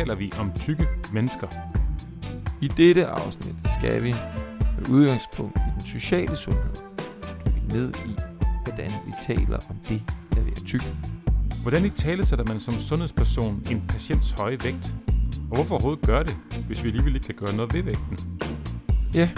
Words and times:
taler 0.00 0.14
vi 0.14 0.32
om 0.38 0.52
tykke 0.52 0.88
mennesker? 1.12 1.46
I 2.60 2.68
dette 2.68 3.06
afsnit 3.06 3.54
skal 3.74 4.02
vi 4.02 4.14
med 4.78 4.88
udgangspunkt 4.90 5.56
i 5.56 5.70
den 5.74 5.80
sociale 5.80 6.36
sundhed 6.36 6.74
dykke 7.46 7.68
ned 7.68 7.92
i, 7.94 8.14
hvordan 8.64 8.90
vi 9.06 9.12
taler 9.26 9.58
om 9.70 9.76
det 9.88 10.02
at 10.30 10.46
være 10.46 10.54
tyk. 10.66 10.82
Hvordan 11.62 11.84
i 11.84 11.90
tale 11.90 12.26
sætter 12.26 12.44
man 12.44 12.60
som 12.60 12.74
sundhedsperson 12.74 13.62
en 13.70 13.82
patients 13.88 14.34
høje 14.38 14.58
vægt? 14.64 14.94
Og 15.50 15.54
hvorfor 15.54 15.74
overhovedet 15.74 16.06
gøre 16.06 16.24
det, 16.24 16.38
hvis 16.66 16.84
vi 16.84 16.88
alligevel 16.88 17.14
ikke 17.14 17.26
kan 17.26 17.46
gøre 17.46 17.56
noget 17.56 17.74
ved 17.74 17.82
vægten? 17.82 18.18
Ja, 19.14 19.28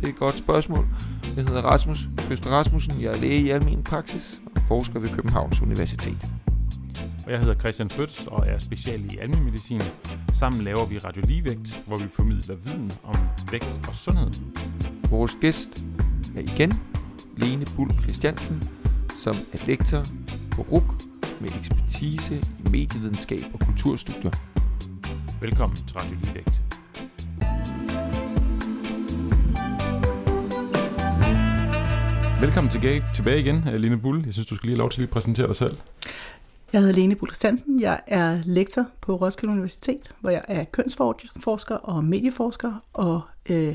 det 0.00 0.04
er 0.04 0.08
et 0.08 0.18
godt 0.18 0.38
spørgsmål. 0.38 0.86
Jeg 1.36 1.44
hedder 1.44 1.62
Rasmus 1.62 2.08
Øster 2.30 2.50
Rasmussen. 2.50 2.94
Jeg 3.02 3.12
er 3.12 3.20
læge 3.20 3.40
i 3.40 3.50
almen 3.50 3.82
praksis 3.82 4.40
og 4.56 4.62
forsker 4.68 4.98
ved 5.00 5.08
Københavns 5.08 5.62
Universitet. 5.62 6.32
Og 7.26 7.32
jeg 7.32 7.40
hedder 7.40 7.54
Christian 7.54 7.90
Føds 7.90 8.26
og 8.26 8.46
er 8.46 8.58
special 8.58 9.14
i 9.14 9.18
almen 9.18 9.44
medicin. 9.44 9.82
Sammen 10.32 10.62
laver 10.62 10.86
vi 10.86 10.98
Radio 10.98 11.22
Ligevægt, 11.26 11.82
hvor 11.86 11.96
vi 11.96 12.08
formidler 12.08 12.54
viden 12.54 12.92
om 13.04 13.16
vægt 13.50 13.80
og 13.88 13.94
sundhed. 13.94 14.30
Vores 15.10 15.36
gæst 15.40 15.84
er 16.36 16.40
igen 16.40 16.72
Lene 17.36 17.66
Bull 17.76 17.90
Christiansen, 18.02 18.62
som 19.16 19.34
er 19.52 19.66
lektor 19.66 20.04
på 20.52 20.62
RUK 20.62 20.94
med 21.40 21.48
ekspertise 21.60 22.36
i 22.36 22.68
medievidenskab 22.70 23.40
og 23.54 23.60
kulturstudier. 23.60 24.30
Velkommen 25.40 25.76
til 25.76 25.96
Radio 25.98 26.16
Ligevægt. 26.22 26.60
Velkommen 32.40 32.70
tilbage, 32.70 33.04
tilbage 33.14 33.40
igen, 33.40 33.64
Line 33.76 33.98
Bull. 33.98 34.22
Jeg 34.24 34.32
synes, 34.32 34.46
du 34.46 34.56
skal 34.56 34.66
lige 34.66 34.76
have 34.76 34.78
lov 34.78 34.90
til 34.90 35.02
at 35.02 35.10
præsentere 35.10 35.46
dig 35.46 35.56
selv. 35.56 35.76
Jeg 36.72 36.80
hedder 36.80 36.94
Lene 36.94 37.14
Bull 37.14 37.30
Christiansen. 37.30 37.80
Jeg 37.80 38.00
er 38.06 38.38
lektor 38.44 38.86
på 39.00 39.16
Roskilde 39.16 39.52
Universitet, 39.52 40.00
hvor 40.20 40.30
jeg 40.30 40.44
er 40.48 40.64
kønsforsker 40.64 41.74
og 41.74 42.04
medieforsker 42.04 42.72
og 42.92 43.20
øh, 43.50 43.74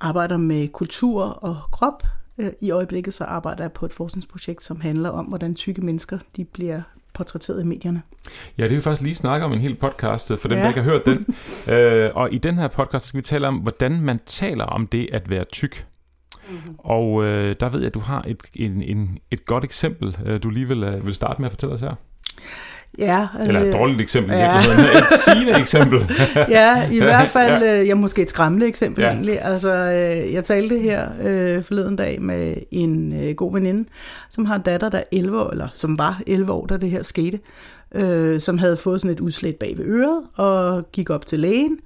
arbejder 0.00 0.36
med 0.36 0.68
kultur 0.68 1.24
og 1.24 1.56
krop. 1.72 2.02
Øh, 2.38 2.52
I 2.60 2.70
øjeblikket 2.70 3.14
så 3.14 3.24
arbejder 3.24 3.64
jeg 3.64 3.72
på 3.72 3.86
et 3.86 3.92
forskningsprojekt, 3.92 4.64
som 4.64 4.80
handler 4.80 5.10
om, 5.10 5.24
hvordan 5.24 5.54
tykke 5.54 5.80
mennesker 5.80 6.18
de 6.36 6.44
bliver 6.44 6.82
portrætteret 7.12 7.62
i 7.62 7.66
medierne. 7.66 8.02
Ja, 8.58 8.62
det 8.62 8.70
vil 8.70 8.76
vi 8.76 8.82
faktisk 8.82 9.02
lige 9.02 9.14
snakke 9.14 9.46
om 9.46 9.52
en 9.52 9.60
hel 9.60 9.74
podcast, 9.74 10.32
for 10.38 10.48
dem, 10.48 10.58
ja. 10.58 10.62
der 10.62 10.68
ikke 10.68 10.82
har 10.82 10.90
hørt 10.90 11.06
den. 11.06 11.26
øh, 11.74 12.10
og 12.14 12.32
i 12.32 12.38
den 12.38 12.58
her 12.58 12.68
podcast 12.68 13.06
skal 13.06 13.18
vi 13.18 13.22
tale 13.22 13.48
om, 13.48 13.56
hvordan 13.56 14.00
man 14.00 14.20
taler 14.26 14.64
om 14.64 14.86
det 14.86 15.08
at 15.12 15.30
være 15.30 15.44
tyk. 15.44 15.86
Mm-hmm. 16.48 16.74
Og 16.78 17.24
øh, 17.24 17.54
der 17.60 17.68
ved 17.68 17.80
jeg, 17.80 17.86
at 17.86 17.94
du 17.94 18.00
har 18.00 18.24
et, 18.26 18.42
en, 18.56 18.82
en, 18.82 19.18
et 19.30 19.46
godt 19.46 19.64
eksempel, 19.64 20.16
øh, 20.26 20.42
du 20.42 20.50
lige 20.50 20.68
vil, 20.68 20.82
øh, 20.82 21.06
vil 21.06 21.14
starte 21.14 21.40
med 21.40 21.46
at 21.46 21.52
fortælle 21.52 21.74
os 21.74 21.80
her. 21.80 21.94
Ja, 22.98 23.28
Eller 23.46 23.60
et 23.60 23.72
dårligt 23.72 24.00
eksempel, 24.00 24.32
ja. 24.32 24.58
et 24.98 25.20
sigende 25.24 25.58
eksempel. 25.60 26.10
ja, 26.36 26.90
i 26.90 26.98
hvert 27.04 27.28
fald, 27.28 27.62
ja. 27.62 27.82
ja, 27.82 27.94
måske 27.94 28.22
et 28.22 28.28
skræmmende 28.28 28.66
eksempel 28.66 29.02
ja. 29.02 29.10
egentlig. 29.10 29.38
Altså, 29.42 29.74
øh, 29.74 30.32
jeg 30.32 30.44
talte 30.44 30.78
her 30.78 31.08
øh, 31.22 31.62
forleden 31.64 31.96
dag 31.96 32.22
med 32.22 32.54
en 32.70 33.12
øh, 33.24 33.34
god 33.34 33.52
veninde, 33.52 33.88
som 34.30 34.44
har 34.44 34.56
en 34.56 34.62
datter, 34.62 34.88
der 34.88 34.98
er 34.98 35.04
11 35.12 35.42
år, 35.42 35.50
eller 35.50 35.68
som 35.72 35.98
var 35.98 36.20
11 36.26 36.52
år, 36.52 36.66
da 36.66 36.76
det 36.76 36.90
her 36.90 37.02
skete, 37.02 37.40
øh, 37.94 38.40
som 38.40 38.58
havde 38.58 38.76
fået 38.76 39.00
sådan 39.00 39.14
et 39.14 39.20
udslæt 39.20 39.56
bag 39.56 39.74
ved 39.76 39.84
øret, 39.84 40.22
og 40.36 40.92
gik 40.92 41.10
op 41.10 41.26
til 41.26 41.40
lægen, 41.40 41.78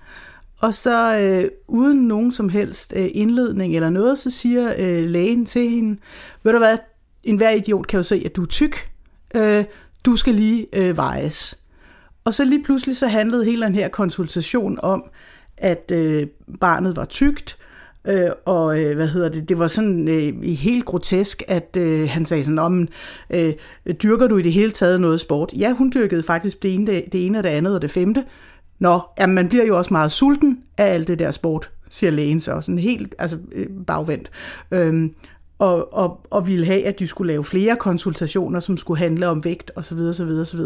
og 0.62 0.75
så 0.75 1.19
øh, 1.19 1.50
uden 1.69 2.09
nogen 2.09 2.33
som 2.33 2.49
helst 2.49 2.93
øh, 2.97 3.09
indledning 3.15 3.75
eller 3.75 3.91
noget, 3.91 4.19
så 4.19 4.31
siger 4.31 4.75
øh, 4.78 5.05
lægen 5.05 5.47
til 5.47 5.71
hende, 5.71 6.00
ved 6.43 6.53
du 6.53 6.59
hvad, 6.59 6.78
enhver 7.23 7.50
idiot 7.50 7.87
kan 7.87 7.97
jo 7.97 8.03
se, 8.03 8.23
at 8.25 8.37
du 8.37 8.43
er 8.43 8.47
tyk. 8.47 8.91
Øh, 9.34 9.65
du 10.05 10.17
skal 10.17 10.34
lige 10.34 10.67
øh, 10.72 10.97
vejes. 10.97 11.59
Og 12.25 12.34
så 12.34 12.45
lige 12.45 12.62
pludselig 12.65 12.97
så 12.97 13.06
handlede 13.06 13.45
hele 13.45 13.67
den 13.67 13.75
her 13.75 13.89
konsultation 13.89 14.78
om, 14.83 15.05
at 15.56 15.91
øh, 15.95 16.27
barnet 16.61 16.97
var 16.97 17.05
tykt, 17.05 17.59
øh, 18.09 18.31
og 18.45 18.81
øh, 18.81 18.97
hvad 18.97 19.09
hedder 19.09 19.28
det, 19.28 19.49
det 19.49 19.59
var 19.59 19.67
sådan 19.67 20.09
øh, 20.09 20.43
helt 20.43 20.84
grotesk, 20.84 21.43
at 21.49 21.77
øh, 21.78 22.09
han 22.09 22.25
sagde 22.25 22.45
sådan, 22.45 22.59
om, 22.59 22.89
øh, 23.31 23.53
dyrker 24.03 24.27
du 24.27 24.37
i 24.39 24.43
det 24.43 24.53
hele 24.53 24.71
taget 24.71 25.01
noget 25.01 25.21
sport? 25.21 25.53
Ja, 25.59 25.72
hun 25.72 25.93
dyrkede 25.95 26.22
faktisk 26.22 26.62
det 26.62 26.75
ene, 26.75 26.87
det, 26.87 27.05
det 27.12 27.27
ene 27.27 27.39
og 27.39 27.45
det 27.45 27.51
andet 27.51 27.75
og 27.75 27.83
det 27.83 27.91
femte. 27.91 28.25
Nå, 28.82 29.00
jamen, 29.19 29.34
man 29.34 29.48
bliver 29.48 29.65
jo 29.65 29.76
også 29.76 29.94
meget 29.94 30.12
sulten 30.12 30.62
af 30.78 30.87
alt 30.87 31.09
det 31.09 31.19
der 31.19 31.31
sport, 31.31 31.70
siger 31.91 32.10
lægen 32.10 32.41
så, 32.41 32.60
sådan 32.60 32.78
helt 32.78 33.15
altså, 33.19 33.38
øh, 33.53 33.66
bagvendt. 33.87 34.31
Øhm, 34.70 35.15
og, 35.59 35.94
og, 35.94 36.20
og 36.31 36.47
ville 36.47 36.66
have, 36.66 36.84
at 36.84 36.98
de 36.98 37.06
skulle 37.06 37.32
lave 37.32 37.44
flere 37.44 37.76
konsultationer, 37.76 38.60
som 38.60 38.76
skulle 38.76 38.98
handle 38.98 39.28
om 39.28 39.44
vægt 39.44 39.71
osv. 39.76 39.98
osv., 39.98 40.28
osv. 40.28 40.60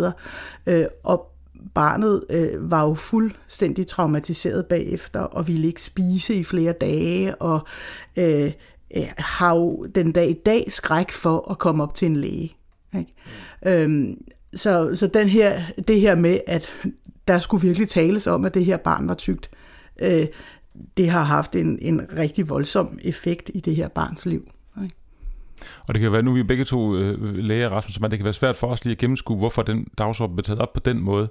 Øh, 0.67 0.87
og 1.05 1.33
barnet 1.75 2.23
øh, 2.31 2.71
var 2.71 2.85
jo 2.87 2.95
fuldstændig 2.95 3.87
traumatiseret 3.87 4.67
bagefter, 4.67 5.21
og 5.21 5.49
ville 5.49 5.67
ikke 5.67 5.83
spise 5.83 6.35
i 6.35 6.45
flere 6.45 6.73
dage, 6.73 7.35
og 7.35 7.67
øh, 8.17 8.53
øh, 8.97 9.09
har 9.19 9.55
jo 9.55 9.87
den 9.95 10.13
dag 10.13 10.31
i 10.31 10.41
dag 10.47 10.65
skræk 10.69 11.13
for 11.13 11.51
at 11.51 11.59
komme 11.59 11.83
op 11.83 11.95
til 11.95 12.07
en 12.07 12.17
læge. 12.17 12.57
Ikke? 12.99 13.13
Øhm, 13.67 14.19
så, 14.55 14.91
så 14.95 15.07
den 15.07 15.29
her, 15.29 15.61
det 15.89 16.01
her 16.01 16.15
med, 16.15 16.41
at 16.47 16.75
der 17.29 17.39
skulle 17.39 17.63
virkelig 17.63 17.89
tales 17.89 18.27
om, 18.27 18.45
at 18.45 18.55
det 18.55 18.65
her 18.65 18.77
barn 18.77 19.09
var 19.09 19.15
tykt, 19.15 19.51
øh, 20.03 20.27
det 20.97 21.11
har 21.11 21.23
haft 21.23 21.57
en, 21.57 21.79
en 21.83 22.01
rigtig 22.17 22.49
voldsom 22.49 22.99
effekt 23.03 23.51
i 23.55 23.61
det 23.61 23.77
her 23.77 23.89
barns 23.89 24.27
liv. 24.27 24.49
Og 25.89 25.95
det 25.95 26.03
kan 26.03 26.13
være, 26.13 26.23
nu 26.23 26.33
vi 26.33 26.43
begge 26.43 26.65
to 26.65 26.97
øh, 26.97 27.35
læger, 27.35 27.69
Rasmus, 27.69 28.01
men 28.01 28.11
det 28.11 28.19
kan 28.19 28.25
være 28.25 28.33
svært 28.33 28.57
for 28.57 28.67
os 28.67 28.85
lige 28.85 28.93
at 28.93 28.99
gennemskue, 28.99 29.37
hvorfor 29.37 29.63
den 29.63 29.87
dagsorden 29.99 30.37
bliver 30.37 30.43
taget 30.43 30.61
op 30.61 30.73
på 30.73 30.81
den 30.81 31.01
måde. 31.01 31.29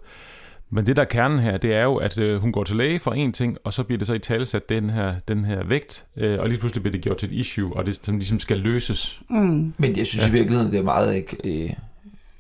Men 0.70 0.86
det, 0.86 0.96
der 0.96 1.02
er 1.02 1.08
kernen 1.08 1.40
her, 1.40 1.58
det 1.58 1.74
er 1.74 1.84
jo, 1.84 1.96
at 1.96 2.18
øh, 2.18 2.42
hun 2.42 2.52
går 2.52 2.64
til 2.64 2.76
læge 2.76 3.00
for 3.00 3.12
en 3.12 3.34
ting, 3.34 3.58
og 3.64 3.74
så 3.74 3.84
bliver 3.84 3.98
det 3.98 4.08
så 4.08 4.14
i 4.14 4.20
talesat 4.20 4.70
den 4.70 4.90
her, 4.90 5.16
den 5.28 5.46
her 5.46 5.64
vægt, 5.64 6.06
øh, 6.18 6.40
og 6.40 6.50
lige 6.50 6.60
pludselig 6.60 6.84
bliver 6.84 6.92
det 6.92 7.02
gjort 7.02 7.18
til 7.18 7.30
et 7.30 7.34
issue, 7.34 7.76
og 7.76 7.86
det 7.86 8.06
som 8.06 8.18
ligesom 8.18 8.40
skal 8.40 8.58
løses. 8.58 9.22
Mm. 9.30 9.74
Men 9.78 9.98
jeg 9.98 10.08
synes 10.08 10.26
ja. 10.26 10.30
i 10.30 10.32
virkeligheden, 10.32 10.72
det 10.72 10.80
er 10.80 10.84
meget 10.84 11.16
ikke... 11.16 11.38
Øh, 11.44 11.74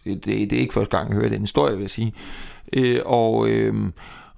det, 0.06 0.26
det 0.26 0.54
er 0.54 0.60
ikke 0.60 0.74
første 0.74 0.98
gang, 0.98 1.10
jeg 1.10 1.18
hører 1.18 1.30
den 1.30 1.42
historie, 1.42 1.76
vil 1.76 1.82
jeg 1.82 1.90
sige. 1.90 2.14
Øh, 2.74 3.00
og... 3.06 3.50
Øh, 3.50 3.92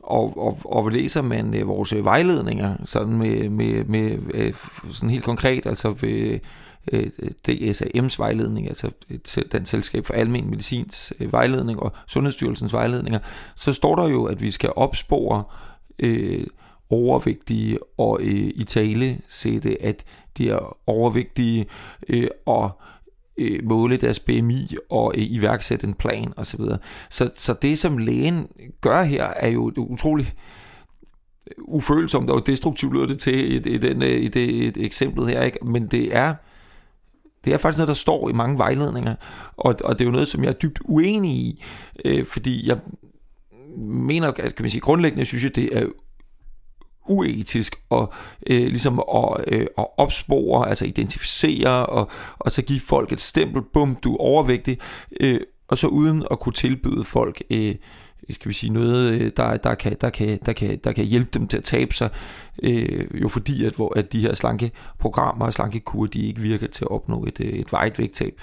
og, 0.09 0.37
og, 0.37 0.57
og 0.65 0.91
læser 0.91 1.21
man 1.21 1.53
øh, 1.53 1.67
vores 1.67 1.93
øh, 1.93 2.05
vejledninger 2.05 2.75
sådan 2.85 3.17
med, 3.17 3.49
med, 3.49 3.83
med 3.83 4.17
øh, 4.33 4.53
sådan 4.91 5.09
helt 5.09 5.23
konkret, 5.23 5.65
altså 5.65 5.89
ved 5.89 6.39
øh, 6.91 7.09
DSAM's 7.49 8.15
vejledning, 8.17 8.67
altså 8.67 8.91
den 9.51 9.65
selskab 9.65 10.05
for 10.05 10.13
almen 10.13 10.49
medicins 10.49 11.13
øh, 11.19 11.33
vejledning 11.33 11.79
og 11.79 11.91
Sundhedsstyrelsens 12.07 12.73
vejledninger, 12.73 13.19
så 13.55 13.73
står 13.73 13.95
der 13.95 14.07
jo, 14.07 14.25
at 14.25 14.41
vi 14.41 14.51
skal 14.51 14.71
opspore 14.75 15.43
øh, 15.99 16.47
overvægtige 16.89 17.79
og 17.97 18.19
øh, 18.21 18.51
i 18.55 18.63
tale 18.63 19.17
sætte, 19.27 19.83
at 19.83 20.03
de 20.37 20.49
er 20.49 20.77
overvægtige 20.87 21.65
øh, 22.09 22.27
og 22.45 22.71
øh, 23.37 23.59
måle 23.63 23.97
deres 23.97 24.19
BMI 24.19 24.75
og 24.89 25.13
øh, 25.17 25.23
iværksætte 25.23 25.87
en 25.87 25.93
plan 25.93 26.33
osv. 26.37 26.61
Så, 27.09 27.29
så 27.35 27.53
det, 27.61 27.79
som 27.79 27.97
lægen 27.97 28.47
gør 28.81 29.03
her, 29.03 29.23
er 29.25 29.47
jo 29.47 29.71
utroligt 29.77 30.35
øh, 31.47 31.63
ufølsomt 31.63 32.29
og 32.29 32.47
destruktivt 32.47 32.93
lyder 32.93 33.07
det 33.07 33.19
til 33.19 33.53
i, 33.53 33.73
i, 33.73 33.77
den, 33.77 34.01
øh, 34.01 34.09
i 34.09 34.27
det 34.27 34.67
et 34.67 34.77
eksempel 34.77 35.27
her, 35.27 35.43
ikke? 35.43 35.65
men 35.65 35.87
det 35.87 36.15
er 36.15 36.35
det 37.45 37.53
er 37.53 37.57
faktisk 37.57 37.77
noget, 37.79 37.87
der 37.87 37.93
står 37.93 38.29
i 38.29 38.33
mange 38.33 38.57
vejledninger, 38.57 39.15
og, 39.57 39.75
og 39.83 39.99
det 39.99 40.05
er 40.05 40.09
jo 40.09 40.11
noget, 40.11 40.27
som 40.27 40.43
jeg 40.43 40.49
er 40.49 40.53
dybt 40.53 40.79
uenig 40.85 41.31
i, 41.31 41.63
øh, 42.05 42.25
fordi 42.25 42.67
jeg 42.67 42.77
mener, 43.77 44.31
kan 44.31 44.51
man 44.59 44.69
sige, 44.69 44.81
grundlæggende 44.81 45.25
synes 45.25 45.43
jeg, 45.43 45.55
det 45.55 45.77
er 45.77 45.85
uetisk 47.09 47.75
og 47.89 48.13
øh, 48.47 48.67
ligesom 48.67 49.01
at, 49.15 49.43
øh, 49.47 49.67
at 49.77 49.85
opspore, 49.97 50.69
altså 50.69 50.85
identificere 50.85 51.85
og, 51.85 52.09
og 52.39 52.51
så 52.51 52.61
give 52.61 52.79
folk 52.79 53.11
et 53.11 53.21
stempel, 53.21 53.61
bum, 53.73 53.95
du 53.95 54.13
er 54.13 54.19
overvægtig, 54.19 54.77
øh, 55.19 55.39
og 55.67 55.77
så 55.77 55.87
uden 55.87 56.23
at 56.31 56.39
kunne 56.39 56.53
tilbyde 56.53 57.03
folk 57.03 57.41
øh, 57.49 57.75
skal 58.33 58.49
vi 58.49 58.53
sige, 58.53 58.73
noget, 58.73 59.21
øh, 59.21 59.31
der, 59.37 59.57
der, 59.57 59.75
kan, 59.75 59.97
der, 60.01 60.09
kan, 60.09 60.39
der, 60.45 60.53
kan, 60.53 60.79
der 60.83 60.91
kan 60.91 61.05
hjælpe 61.05 61.29
dem 61.33 61.47
til 61.47 61.57
at 61.57 61.63
tabe 61.63 61.93
sig, 61.93 62.09
øh, 62.63 63.21
jo 63.21 63.27
fordi, 63.27 63.65
at, 63.65 63.73
hvor, 63.73 63.97
at 63.99 64.13
de 64.13 64.19
her 64.19 64.33
slanke 64.33 64.71
programmer 64.99 65.45
og 65.45 65.53
slanke 65.53 65.79
kur, 65.79 66.05
de 66.05 66.27
ikke 66.27 66.41
virker 66.41 66.67
til 66.67 66.85
at 66.85 66.91
opnå 66.91 67.25
et, 67.25 67.39
øh, 67.39 67.49
et 67.49 67.71
vejt 67.71 67.99
vægttab. 67.99 68.33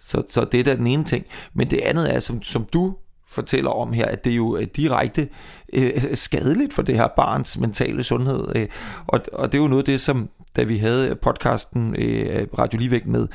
Så, 0.00 0.22
så 0.28 0.44
det 0.52 0.60
er 0.60 0.64
da 0.64 0.76
den 0.76 0.86
ene 0.86 1.04
ting. 1.04 1.26
Men 1.54 1.70
det 1.70 1.78
andet 1.78 2.14
er, 2.14 2.20
som, 2.20 2.42
som 2.42 2.64
du 2.64 2.96
fortæller 3.28 3.70
om 3.70 3.92
her, 3.92 4.06
at 4.06 4.24
det 4.24 4.30
jo 4.30 4.52
er 4.52 4.64
direkte 4.64 5.28
øh, 5.72 5.90
skadeligt 6.14 6.72
for 6.72 6.82
det 6.82 6.94
her 6.94 7.08
barns 7.16 7.58
mentale 7.58 8.02
sundhed. 8.02 8.56
Øh, 8.56 8.66
og, 9.06 9.20
og 9.32 9.52
det 9.52 9.58
er 9.58 9.62
jo 9.62 9.68
noget 9.68 9.82
af 9.82 9.86
det, 9.86 10.00
som 10.00 10.28
da 10.56 10.62
vi 10.62 10.78
havde 10.78 11.16
podcasten 11.22 11.96
øh, 11.98 12.46
Radio 12.58 12.78
Ligevægt 12.78 13.06
med 13.06 13.28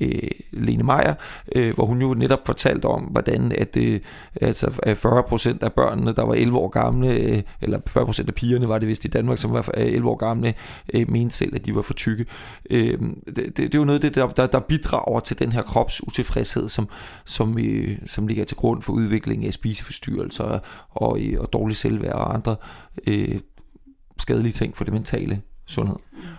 øh, 0.00 0.30
Lene 0.50 0.82
Meyer, 0.82 1.14
øh, 1.56 1.74
hvor 1.74 1.86
hun 1.86 2.00
jo 2.00 2.14
netop 2.14 2.46
fortalte 2.46 2.86
om, 2.86 3.02
hvordan 3.02 3.52
at, 3.52 3.76
øh, 3.76 4.00
altså, 4.40 4.66
40% 4.66 5.62
af 5.62 5.72
børnene, 5.72 6.14
der 6.14 6.22
var 6.22 6.34
11 6.34 6.58
år 6.58 6.68
gamle, 6.68 7.12
øh, 7.14 7.42
eller 7.60 7.78
40% 7.88 8.28
af 8.28 8.34
pigerne 8.34 8.68
var 8.68 8.78
det 8.78 8.88
vist 8.88 9.04
i 9.04 9.08
Danmark, 9.08 9.38
som 9.38 9.52
var 9.52 9.70
øh, 9.76 9.86
11 9.86 10.10
år 10.10 10.16
gamle, 10.16 10.54
øh, 10.94 11.10
mente 11.10 11.36
selv, 11.36 11.54
at 11.54 11.66
de 11.66 11.74
var 11.74 11.82
for 11.82 11.94
tykke. 11.94 12.26
Øh, 12.70 12.98
det, 13.26 13.36
det, 13.36 13.56
det 13.56 13.74
er 13.74 13.78
jo 13.78 13.84
noget, 13.84 14.02
det, 14.02 14.14
der, 14.14 14.28
der, 14.28 14.46
der 14.46 14.60
bidrager 14.60 15.20
til 15.20 15.38
den 15.38 15.52
her 15.52 15.62
kropsutilfredshed, 15.62 16.68
som, 16.68 16.88
som, 17.24 17.58
øh, 17.58 17.98
som 18.06 18.26
ligger 18.26 18.44
til 18.44 18.56
grund 18.56 18.82
for 18.82 18.92
udviklingen 18.92 19.46
af 19.46 19.52
spiseforstyrrelser 19.52 20.44
og, 20.44 20.60
og 20.90 21.20
øh, 21.20 21.38
dårlig 21.52 21.76
selvværd 21.76 22.14
og 22.14 22.34
andre 22.34 22.56
øh, 23.06 23.38
skadelige 24.18 24.52
ting 24.52 24.76
for 24.76 24.84
det 24.84 24.92
mentale 24.92 25.42
sundhed. 25.68 25.96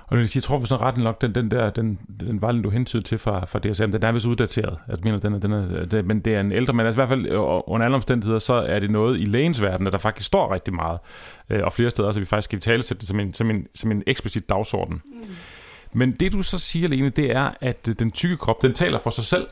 Og 0.08 0.18
jeg, 0.18 0.28
jeg 0.36 0.44
tror, 0.44 0.58
hvis 0.58 0.70
sådan 0.70 0.86
ret 0.86 0.98
nok, 0.98 1.22
den, 1.22 1.36
den 1.36 1.52
der, 1.52 1.70
den, 1.70 2.00
den 2.20 2.42
vejledning, 2.42 2.64
du 2.64 2.70
hentydede 2.70 3.04
til 3.04 3.18
fra, 3.18 3.46
fra 3.46 3.60
DSM, 3.60 3.92
den 3.92 4.04
er 4.04 4.12
vist 4.12 4.26
uddateret. 4.26 4.78
Altså, 4.88 5.04
mener, 5.04 5.20
den 5.20 5.34
er, 5.34 5.40
den 5.40 5.52
er, 5.54 5.86
det, 5.86 6.06
men 6.06 6.20
det 6.20 6.36
er 6.36 6.40
en 6.40 6.52
ældre, 6.52 6.74
men 6.74 6.86
altså, 6.86 7.02
i 7.02 7.06
hvert 7.06 7.20
fald 7.20 7.28
under 7.68 7.86
alle 7.86 7.96
omstændigheder, 7.96 8.40
så 8.40 8.54
er 8.54 8.80
det 8.80 8.92
noget 8.92 9.20
i 9.20 9.26
lægens 9.26 9.62
verden, 9.62 9.86
der 9.86 9.98
faktisk 9.98 10.28
står 10.28 10.54
rigtig 10.54 10.74
meget. 10.74 11.00
Øh, 11.50 11.64
og 11.64 11.74
flere 11.74 11.90
steder, 11.90 12.12
så 12.12 12.20
vi 12.20 12.26
faktisk 12.26 12.50
skal 12.50 12.60
tale 12.60 12.82
det 12.82 13.04
som 13.04 13.20
en, 13.20 13.34
som 13.34 13.50
en, 13.50 13.68
som 13.76 13.92
en 13.92 14.04
eksplicit 14.08 14.50
dagsorden. 14.50 15.02
Mm. 15.06 15.24
Men 15.94 16.12
det 16.12 16.34
du 16.34 16.42
så 16.42 16.60
siger, 16.60 16.88
Lene, 16.88 17.10
det 17.10 17.32
er, 17.32 17.52
at 17.62 17.90
den 18.00 18.12
tykke 18.12 18.38
krop, 18.38 18.62
den 18.62 18.74
taler 18.74 19.00
for 19.00 19.10
sig 19.10 19.24
selv. 19.24 19.48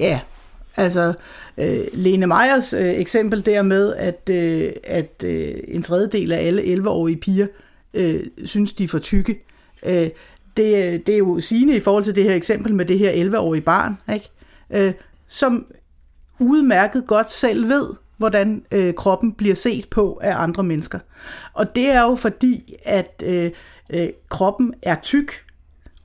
Ja, 0.00 0.20
Altså, 0.76 1.12
øh, 1.58 1.84
Lene 1.92 2.26
Meyers 2.26 2.72
øh, 2.72 2.94
eksempel 2.94 3.46
der 3.46 3.62
med, 3.62 3.94
at, 3.94 4.28
øh, 4.30 4.72
at 4.84 5.24
øh, 5.24 5.54
en 5.68 5.82
tredjedel 5.82 6.32
af 6.32 6.46
alle 6.46 6.62
11-årige 6.62 7.16
piger 7.16 7.46
øh, 7.94 8.20
synes, 8.44 8.72
de 8.72 8.84
er 8.84 8.88
for 8.88 8.98
tykke. 8.98 9.44
Øh, 9.86 10.10
det, 10.56 11.06
det 11.06 11.08
er 11.08 11.18
jo 11.18 11.40
sigende 11.40 11.76
i 11.76 11.80
forhold 11.80 12.04
til 12.04 12.14
det 12.14 12.24
her 12.24 12.34
eksempel 12.34 12.74
med 12.74 12.84
det 12.84 12.98
her 12.98 13.30
11-årige 13.30 13.62
barn, 13.62 13.98
ikke? 14.14 14.30
Øh, 14.70 14.92
som 15.26 15.66
udmærket 16.38 17.06
godt 17.06 17.30
selv 17.30 17.68
ved, 17.68 17.88
hvordan 18.16 18.64
øh, 18.72 18.94
kroppen 18.94 19.32
bliver 19.32 19.54
set 19.54 19.88
på 19.88 20.20
af 20.22 20.42
andre 20.42 20.62
mennesker. 20.62 20.98
Og 21.52 21.74
det 21.74 21.90
er 21.90 22.02
jo 22.02 22.14
fordi, 22.14 22.74
at 22.84 23.22
øh, 23.26 23.50
øh, 23.90 24.08
kroppen 24.28 24.74
er 24.82 24.96
tyk, 25.02 25.44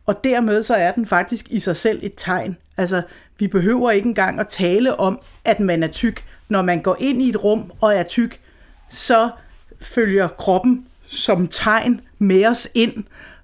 og 0.06 0.24
dermed 0.24 0.63
så 0.63 0.75
er 0.75 0.92
den 0.92 1.06
faktisk 1.06 1.48
i 1.50 1.60
sig 1.60 1.75
selv 1.75 2.00
et 2.04 2.13
tegn. 2.18 2.57
Altså, 2.78 3.01
vi 3.39 3.48
behøver 3.48 3.92
ikke 3.92 4.07
engang 4.07 4.39
at 4.39 4.48
tale 4.48 5.00
om, 5.00 5.19
at 5.45 5.60
man 5.60 5.84
er 5.84 5.88
tyk. 5.88 6.24
Når 6.50 6.62
man 6.62 6.81
går 6.81 6.98
ind 7.00 7.22
i 7.22 7.30
et 7.30 7.44
rum 7.44 7.72
og 7.81 7.95
er 7.95 8.04
tyk, 8.04 8.42
så 8.89 9.30
følger 9.81 10.28
kroppen 10.28 10.86
som 11.07 11.48
tegn 11.48 12.01
med 12.19 12.45
os 12.45 12.69
ind, 12.75 13.04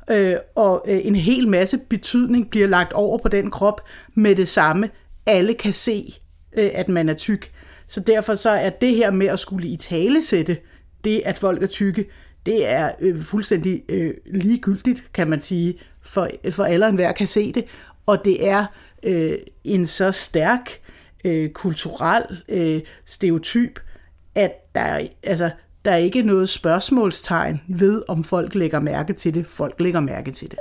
øh, 0.10 0.36
og 0.56 0.86
øh, 0.88 1.00
en 1.04 1.16
hel 1.16 1.48
masse 1.48 1.78
betydning 1.78 2.50
bliver 2.50 2.68
lagt 2.68 2.94
over 2.94 3.18
på 3.18 3.28
den 3.28 3.52
krop 3.52 3.82
med 4.14 4.36
det 4.36 4.48
samme. 4.48 4.90
Alle 5.26 5.54
kan 5.54 5.74
se, 5.74 6.14
øh, 6.58 6.72
at 6.74 6.90
man 6.90 7.10
er 7.10 7.14
tyk. 7.14 7.52
Så 7.88 8.00
derfor 8.00 8.34
så 8.34 8.50
er 8.50 8.70
det 8.70 8.96
her 8.96 9.12
med 9.12 9.28
at 9.28 9.40
skulle 9.40 9.68
i 9.68 9.78
tale 9.78 10.22
sætte 10.22 10.58
det, 11.04 11.22
at 11.26 11.38
folk 11.38 11.64
er 11.64 11.68
tykke, 11.68 12.06
det 12.46 12.68
er 12.68 12.92
øh, 13.00 13.22
fuldstændig 13.22 13.84
øh, 13.90 14.14
ligegyldigt, 14.26 15.14
kan 15.14 15.30
man 15.30 15.42
sige, 15.42 15.80
for, 16.02 16.30
for 16.52 16.64
alle 16.64 16.86
og 16.86 16.90
enhver 16.90 17.12
kan 17.12 17.28
se 17.28 17.52
det. 17.52 17.66
Og 18.06 18.26
det 18.26 18.48
er 18.48 18.66
øh, 19.04 19.38
en 19.64 19.86
så 19.86 20.12
stærk 20.12 20.80
øh, 21.26 21.50
kulturel 21.50 22.24
øh, 22.50 22.82
stereotyp, 23.06 23.80
at 24.36 24.52
der, 24.76 25.08
altså, 25.24 25.50
der 25.86 25.92
er 25.92 25.98
ikke 25.98 26.22
noget 26.22 26.50
spørgsmålstegn 26.50 27.62
ved, 27.68 28.04
om 28.08 28.24
folk 28.24 28.56
lægger 28.56 28.80
mærke 28.80 29.14
til 29.14 29.34
det. 29.34 29.46
Folk 29.46 29.80
lægger 29.80 30.00
mærke 30.00 30.32
til 30.32 30.52
det. 30.52 30.58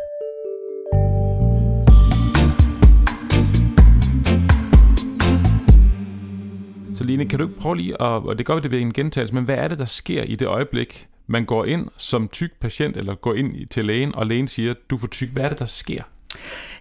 Så 6.94 7.04
Line, 7.04 7.28
kan 7.28 7.38
du 7.38 7.48
ikke 7.48 7.60
prøve 7.60 7.76
lige 7.76 7.92
at, 7.92 8.00
og 8.00 8.38
det 8.38 8.46
går 8.46 8.60
det 8.60 8.70
ved 8.70 8.80
en 8.80 8.92
gentagelse, 8.92 9.34
men 9.34 9.44
hvad 9.44 9.54
er 9.54 9.68
det, 9.68 9.78
der 9.78 9.84
sker 9.84 10.22
i 10.22 10.34
det 10.34 10.48
øjeblik, 10.48 11.06
man 11.26 11.44
går 11.44 11.64
ind 11.64 11.88
som 11.96 12.28
tyk 12.28 12.52
patient, 12.60 12.96
eller 12.96 13.14
går 13.14 13.34
ind 13.34 13.68
til 13.68 13.84
lægen, 13.84 14.14
og 14.14 14.26
lægen 14.26 14.48
siger, 14.48 14.74
du 14.90 14.94
er 14.94 15.00
for 15.00 15.06
tyk. 15.06 15.28
Hvad 15.28 15.44
er 15.44 15.48
det, 15.48 15.58
der 15.58 15.64
sker? 15.64 16.02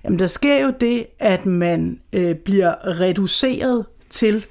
Jamen, 0.03 0.19
der 0.19 0.27
sker 0.27 0.65
jo 0.65 0.73
det, 0.81 1.05
at 1.19 1.45
man 1.45 2.01
øh, 2.13 2.35
bliver 2.35 2.99
reduceret 3.01 3.85
til 4.09 4.45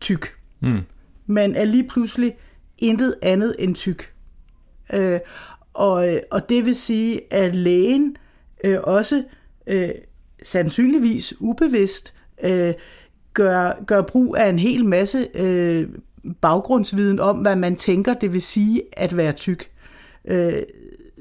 tyk. 0.00 0.34
Mm. 0.60 0.80
Man 1.26 1.54
er 1.54 1.64
lige 1.64 1.88
pludselig 1.88 2.34
intet 2.82 3.14
andet 3.22 3.56
end 3.58 3.74
tyk. 3.74 4.12
Øh, 4.92 5.20
og, 5.74 6.08
øh, 6.08 6.20
og 6.30 6.48
det 6.48 6.66
vil 6.66 6.74
sige, 6.74 7.20
at 7.30 7.54
lægen 7.54 8.16
øh, 8.64 8.78
også 8.82 9.24
øh, 9.66 9.90
sandsynligvis 10.42 11.34
ubevidst 11.40 12.14
øh, 12.44 12.74
gør, 13.34 13.84
gør 13.86 14.02
brug 14.02 14.36
af 14.36 14.48
en 14.48 14.58
hel 14.58 14.84
masse 14.84 15.28
øh, 15.34 15.88
baggrundsviden 16.40 17.20
om, 17.20 17.36
hvad 17.36 17.56
man 17.56 17.76
tænker, 17.76 18.14
det 18.14 18.32
vil 18.32 18.42
sige 18.42 18.82
at 18.92 19.16
være 19.16 19.32
tyk. 19.32 19.70
Øh, 20.24 20.62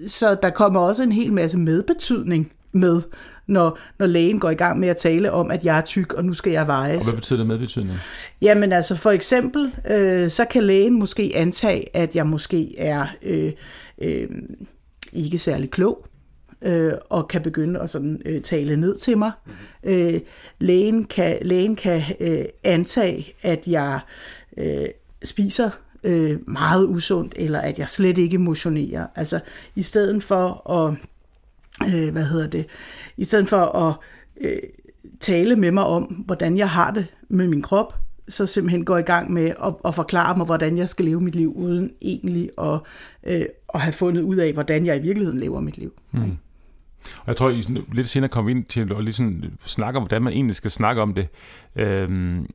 så 0.08 0.36
der 0.36 0.50
kommer 0.50 0.80
også 0.80 1.04
en 1.04 1.12
hel 1.12 1.34
masse 1.34 1.58
medbetydning 1.58 2.52
med, 2.72 3.02
når, 3.52 3.80
når 4.00 4.06
lægen 4.06 4.40
går 4.40 4.50
i 4.50 4.56
gang 4.56 4.80
med 4.80 4.90
at 4.90 4.98
tale 4.98 5.32
om, 5.32 5.52
at 5.52 5.66
jeg 5.66 5.78
er 5.78 5.82
tyk, 5.82 6.14
og 6.14 6.26
nu 6.26 6.34
skal 6.34 6.52
jeg 6.52 6.68
vejes. 6.68 7.08
Og 7.08 7.12
hvad 7.12 7.18
betyder 7.18 7.40
det 7.40 7.48
medbetydning? 7.48 7.98
Jamen 8.42 8.74
altså 8.74 8.96
for 8.96 9.12
eksempel, 9.12 9.72
øh, 9.90 10.30
så 10.30 10.46
kan 10.46 10.64
lægen 10.64 11.00
måske 11.00 11.32
antage, 11.36 11.98
at 11.98 12.16
jeg 12.16 12.28
måske 12.28 12.80
er 12.80 13.06
øh, 13.24 13.52
øh, 14.02 14.30
ikke 15.14 15.38
særlig 15.38 15.72
klog, 15.72 16.06
øh, 16.62 16.94
og 17.10 17.28
kan 17.28 17.42
begynde 17.42 17.80
at 17.80 17.90
sådan, 17.90 18.22
øh, 18.26 18.42
tale 18.42 18.78
ned 18.78 18.96
til 18.96 19.18
mig. 19.18 19.32
Øh, 19.84 20.20
lægen 20.60 21.06
kan, 21.06 21.38
lægen 21.42 21.76
kan 21.76 22.02
øh, 22.20 22.46
antage, 22.64 23.34
at 23.42 23.68
jeg 23.68 24.00
øh, 24.58 24.86
spiser 25.24 25.70
øh, 26.04 26.40
meget 26.48 26.88
usundt, 26.88 27.34
eller 27.36 27.60
at 27.60 27.80
jeg 27.80 27.90
slet 27.90 28.18
ikke 28.18 28.38
motionerer. 28.38 29.08
Altså 29.16 29.40
i 29.76 29.82
stedet 29.82 30.24
for 30.24 30.72
at, 30.72 30.96
øh, 31.86 32.12
hvad 32.12 32.26
hedder 32.26 32.48
det, 32.48 32.66
i 33.18 33.24
stedet 33.24 33.50
for 33.50 33.78
at 33.78 33.96
øh, 34.42 34.58
tale 35.20 35.56
med 35.56 35.72
mig 35.72 35.86
om, 35.86 36.04
hvordan 36.04 36.58
jeg 36.58 36.70
har 36.70 36.92
det 36.92 37.08
med 37.30 37.48
min 37.48 37.62
krop, 37.62 37.94
så 38.30 38.46
simpelthen 38.46 38.86
går 38.86 38.98
i 38.98 39.02
gang 39.02 39.32
med 39.32 39.54
at, 39.64 39.76
at 39.86 39.96
forklare 39.96 40.38
mig, 40.38 40.46
hvordan 40.46 40.78
jeg 40.78 40.90
skal 40.90 41.06
leve 41.06 41.22
mit 41.22 41.36
liv, 41.36 41.54
uden 41.56 41.92
egentlig 42.02 42.50
at, 42.58 42.80
øh, 43.24 43.46
at 43.74 43.82
have 43.82 43.94
fundet 43.94 44.22
ud 44.22 44.36
af, 44.36 44.54
hvordan 44.54 44.86
jeg 44.86 44.98
i 44.98 45.02
virkeligheden 45.02 45.40
lever 45.40 45.60
mit 45.60 45.78
liv. 45.78 45.94
Mm. 46.12 46.38
Og 47.18 47.28
jeg 47.28 47.36
tror, 47.36 47.50
I 47.50 47.64
lidt 47.94 48.08
senere 48.08 48.30
kommer 48.30 48.52
ind 48.52 48.64
til 48.64 48.94
at 48.98 49.04
ligesom 49.04 49.44
snakke 49.66 49.98
om, 49.98 50.04
hvordan 50.04 50.22
man 50.22 50.34
egentlig 50.34 50.56
skal 50.56 50.72
snakke 50.72 51.02
om 51.02 51.14
det. 51.14 51.28
Øhm, 51.76 52.46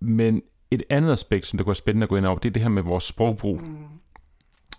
men 0.00 0.42
et 0.70 0.82
andet 0.90 1.12
aspekt, 1.12 1.46
som 1.46 1.56
det 1.56 1.64
kunne 1.64 1.70
være 1.70 1.74
spændende 1.74 2.04
at 2.04 2.08
gå 2.08 2.16
ind 2.16 2.26
over, 2.26 2.38
det 2.38 2.48
er 2.48 2.52
det 2.52 2.62
her 2.62 2.68
med 2.68 2.82
vores 2.82 3.04
sprogbrug. 3.04 3.60
Mm. 3.60 3.76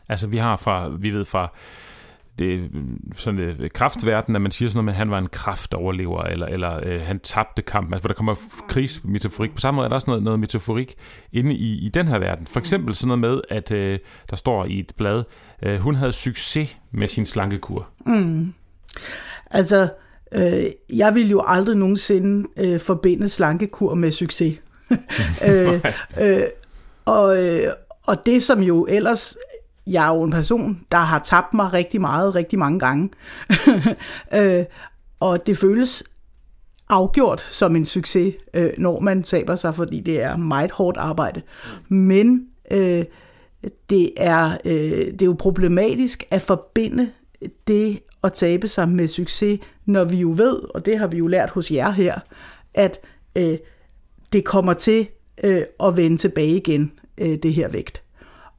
Altså 0.10 0.28
vi 0.28 0.38
har 0.38 0.56
fra, 0.56 0.90
vi 0.90 1.10
ved 1.10 1.26
fra 1.26 1.54
det, 2.40 2.72
sådan 3.16 3.40
det, 3.40 3.56
øh, 3.60 3.70
kraftverden, 3.70 4.36
at 4.36 4.42
man 4.42 4.52
siger 4.52 4.70
sådan 4.70 4.78
noget 4.78 4.86
med, 4.86 4.94
at 4.94 4.98
han 4.98 5.12
var 5.12 5.18
en 5.18 5.28
kraftoverlever, 5.28 6.24
eller, 6.24 6.46
eller 6.46 6.80
øh, 6.84 7.02
han 7.02 7.20
tabte 7.20 7.62
kampen, 7.62 7.94
altså 7.94 8.02
hvor 8.02 8.08
der 8.08 8.14
kommer 8.14 8.36
krigsmetaforik. 8.68 9.52
På 9.52 9.60
samme 9.60 9.76
måde 9.76 9.86
er 9.86 9.90
der 9.90 9.96
også 9.96 10.10
noget, 10.10 10.24
noget 10.24 10.40
metaforik 10.40 10.96
inde 11.34 11.56
i, 11.56 11.86
i 11.86 11.90
den 11.90 12.08
her 12.08 12.20
verden. 12.20 12.48
For 12.48 12.60
eksempel 12.60 12.96
sådan 12.96 13.08
noget 13.08 13.20
med, 13.20 13.42
at 13.50 13.72
øh, 13.72 14.00
der 14.30 14.36
står 14.36 14.66
i 14.66 14.80
et 14.80 14.92
blad, 14.98 15.24
øh, 15.64 15.80
hun 15.80 15.96
havde 15.96 16.14
succes 16.14 16.78
med 16.92 17.08
sin 17.08 17.26
slankekur. 17.26 17.88
Mm. 18.06 18.54
Altså, 19.52 19.90
øh, 20.32 20.64
jeg 20.94 21.16
vil 21.16 21.30
jo 21.30 21.44
aldrig 21.46 21.76
nogensinde 21.76 22.50
øh, 22.58 22.80
forbinde 22.80 23.30
slankekur 23.30 23.94
med 23.94 24.12
succes. 24.12 24.60
øh, 25.48 25.86
øh, 26.22 26.42
og, 27.06 27.46
øh, 27.46 27.74
og 28.04 28.26
det 28.26 28.44
som 28.44 28.60
jo 28.60 28.86
ellers, 28.90 29.38
jeg 29.90 30.08
er 30.08 30.16
jo 30.16 30.24
en 30.24 30.32
person, 30.32 30.80
der 30.92 30.98
har 30.98 31.20
tabt 31.20 31.54
mig 31.54 31.74
rigtig 31.74 32.02
meget, 32.02 32.36
rigtig 32.36 32.60
mange 32.60 32.80
gange. 32.80 33.10
øh, 34.40 34.66
og 35.20 35.48
det 35.48 35.58
føles 35.58 36.04
afgjort 36.90 37.42
som 37.42 37.76
en 37.76 37.86
succes, 37.86 38.34
øh, 38.54 38.70
når 38.78 39.00
man 39.00 39.24
taber 39.24 39.56
sig, 39.56 39.76
fordi 39.76 40.00
det 40.00 40.22
er 40.22 40.38
meget 40.38 40.72
hårdt 40.72 40.98
arbejde. 40.98 41.42
Men 41.90 42.48
øh, 42.72 43.06
det, 43.90 44.12
er, 44.18 44.58
øh, 44.66 45.12
det 45.12 45.22
er 45.22 45.26
jo 45.26 45.36
problematisk 45.40 46.24
at 46.32 46.42
forbinde 46.42 47.10
det 47.68 48.00
at 48.24 48.34
tabe 48.34 48.68
sig 48.68 48.90
med 48.90 49.08
succes, 49.08 49.60
når 49.86 50.04
vi 50.04 50.18
jo 50.18 50.34
ved, 50.38 50.76
og 50.76 50.86
det 50.86 51.00
har 51.00 51.08
vi 51.08 51.18
jo 51.18 51.28
lært 51.28 51.50
hos 51.50 51.72
jer 51.72 51.90
her, 51.90 52.20
at 52.74 53.00
øh, 53.36 53.58
det 54.34 54.46
kommer 54.46 54.74
til 54.74 55.08
øh, 55.44 55.62
at 55.84 55.98
vende 55.98 56.18
tilbage 56.18 56.56
igen, 56.56 56.92
øh, 57.18 57.38
det 57.44 57.54
her 57.54 57.70
vægt. 57.70 58.04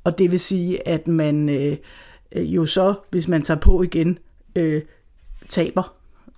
Og 0.05 0.19
det 0.19 0.31
vil 0.31 0.41
sige, 0.41 0.89
at 0.89 1.09
man 1.09 1.49
øh, 1.49 1.77
jo 2.37 2.67
så, 2.67 2.95
hvis 3.11 3.29
man 3.29 3.43
tager 3.43 3.61
på 3.61 3.83
igen, 3.83 4.19
øh, 4.57 4.83
taber 5.49 5.95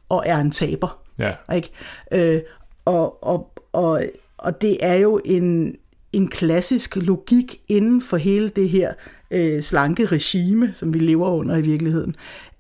og 0.09 0.23
er 0.27 0.39
en 0.39 0.51
taber. 0.51 1.03
Ja. 1.19 1.55
Ikke? 1.55 1.71
Øh, 2.13 2.41
og, 2.85 3.25
og, 3.25 3.53
og, 3.73 4.03
og 4.39 4.61
det 4.61 4.79
er 4.81 4.95
jo 4.95 5.21
en, 5.25 5.77
en 6.13 6.29
klassisk 6.29 6.97
logik 6.97 7.61
inden 7.69 8.03
for 8.03 8.17
hele 8.17 8.49
det 8.49 8.69
her 8.69 8.93
øh, 9.31 9.63
slanke 9.63 10.07
regime, 10.07 10.71
som 10.75 10.95
vi 10.95 10.99
lever 10.99 11.29
under 11.29 11.57
i 11.57 11.63
virkeligheden, 11.63 12.17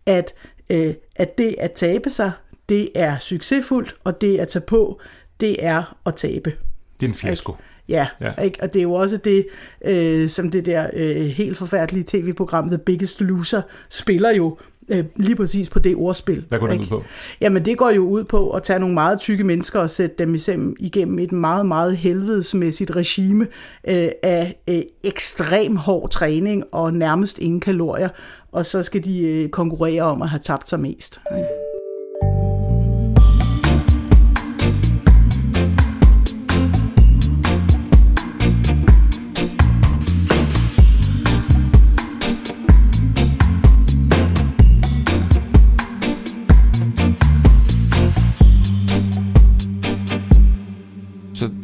at, 0.06 0.34
øh, 0.70 0.94
at 1.16 1.38
det 1.38 1.54
at 1.58 1.72
tabe 1.72 2.10
sig, 2.10 2.32
det 2.68 2.88
er 2.94 3.18
succesfuldt, 3.18 3.96
og 4.04 4.20
det 4.20 4.38
at 4.38 4.48
tage 4.48 4.64
på, 4.66 5.00
det 5.40 5.56
er 5.64 5.98
at 6.06 6.14
tabe. 6.14 6.52
Det 7.00 7.06
er 7.06 7.10
en 7.10 7.14
fiasko. 7.14 7.52
Ja, 7.88 8.06
ja. 8.20 8.42
Ikke? 8.42 8.58
og 8.62 8.72
det 8.72 8.78
er 8.78 8.82
jo 8.82 8.92
også 8.92 9.16
det, 9.16 9.46
øh, 9.84 10.28
som 10.28 10.50
det 10.50 10.66
der 10.66 10.86
øh, 10.92 11.16
helt 11.16 11.56
forfærdelige 11.56 12.04
tv-program 12.08 12.68
The 12.68 12.78
Biggest 12.78 13.20
Loser 13.20 13.62
spiller 13.88 14.34
jo 14.34 14.58
øh, 14.88 15.04
lige 15.16 15.36
præcis 15.36 15.70
på 15.70 15.78
det 15.78 15.96
ordspil. 15.96 16.44
Hvad 16.48 16.58
går 16.58 16.66
det 16.66 16.72
ikke? 16.72 16.84
ud 16.84 16.88
på? 16.88 17.04
Jamen 17.40 17.64
det 17.64 17.78
går 17.78 17.90
jo 17.90 18.02
ud 18.02 18.24
på 18.24 18.50
at 18.50 18.62
tage 18.62 18.78
nogle 18.78 18.94
meget 18.94 19.20
tykke 19.20 19.44
mennesker 19.44 19.80
og 19.80 19.90
sætte 19.90 20.16
dem 20.18 20.36
igennem 20.78 21.18
et 21.18 21.32
meget, 21.32 21.66
meget 21.66 21.96
helvedesmæssigt 21.96 22.96
regime 22.96 23.46
øh, 23.88 24.08
af 24.22 24.56
øh, 24.68 24.82
ekstrem 25.04 25.76
hård 25.76 26.10
træning 26.10 26.64
og 26.72 26.94
nærmest 26.94 27.38
ingen 27.38 27.60
kalorier, 27.60 28.08
og 28.52 28.66
så 28.66 28.82
skal 28.82 29.04
de 29.04 29.22
øh, 29.22 29.48
konkurrere 29.48 30.02
om 30.02 30.22
at 30.22 30.28
have 30.28 30.40
tabt 30.44 30.68
sig 30.68 30.80
mest. 30.80 31.20
Ikke? 31.36 31.61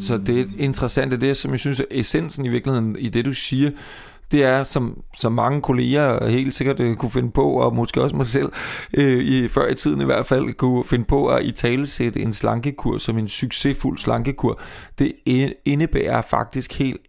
Så, 0.09 0.19
det 0.19 0.51
interessante, 0.59 1.21
det 1.21 1.37
som 1.37 1.51
jeg 1.51 1.59
synes 1.59 1.81
er 1.81 1.85
essensen 1.91 2.45
i 2.45 2.49
virkeligheden 2.49 2.97
i 2.99 3.09
det, 3.09 3.25
du 3.25 3.33
siger, 3.33 3.71
det 4.31 4.45
er, 4.45 4.63
som, 4.63 5.03
som 5.17 5.33
mange 5.33 5.61
kolleger 5.61 6.29
helt 6.29 6.55
sikkert 6.55 6.81
øh, 6.81 6.97
kunne 6.97 7.11
finde 7.11 7.31
på, 7.31 7.51
og 7.51 7.75
måske 7.75 8.03
også 8.03 8.17
mig 8.17 8.27
selv, 8.27 8.53
øh, 8.95 9.19
i, 9.19 9.49
før 9.49 9.69
i 9.69 9.75
tiden 9.75 10.01
i 10.01 10.05
hvert 10.05 10.27
fald, 10.27 10.55
kunne 10.55 10.85
finde 10.85 11.05
på 11.05 11.27
at 11.27 11.45
i 11.45 11.51
talesætte 11.51 12.21
en 12.21 12.33
slankekur 12.33 12.99
som 12.99 13.19
en 13.19 13.29
succesfuld 13.29 13.99
slankekur. 13.99 14.61
Det 14.99 15.13
indebærer 15.65 16.23
faktisk 16.23 16.79
helt 16.79 17.01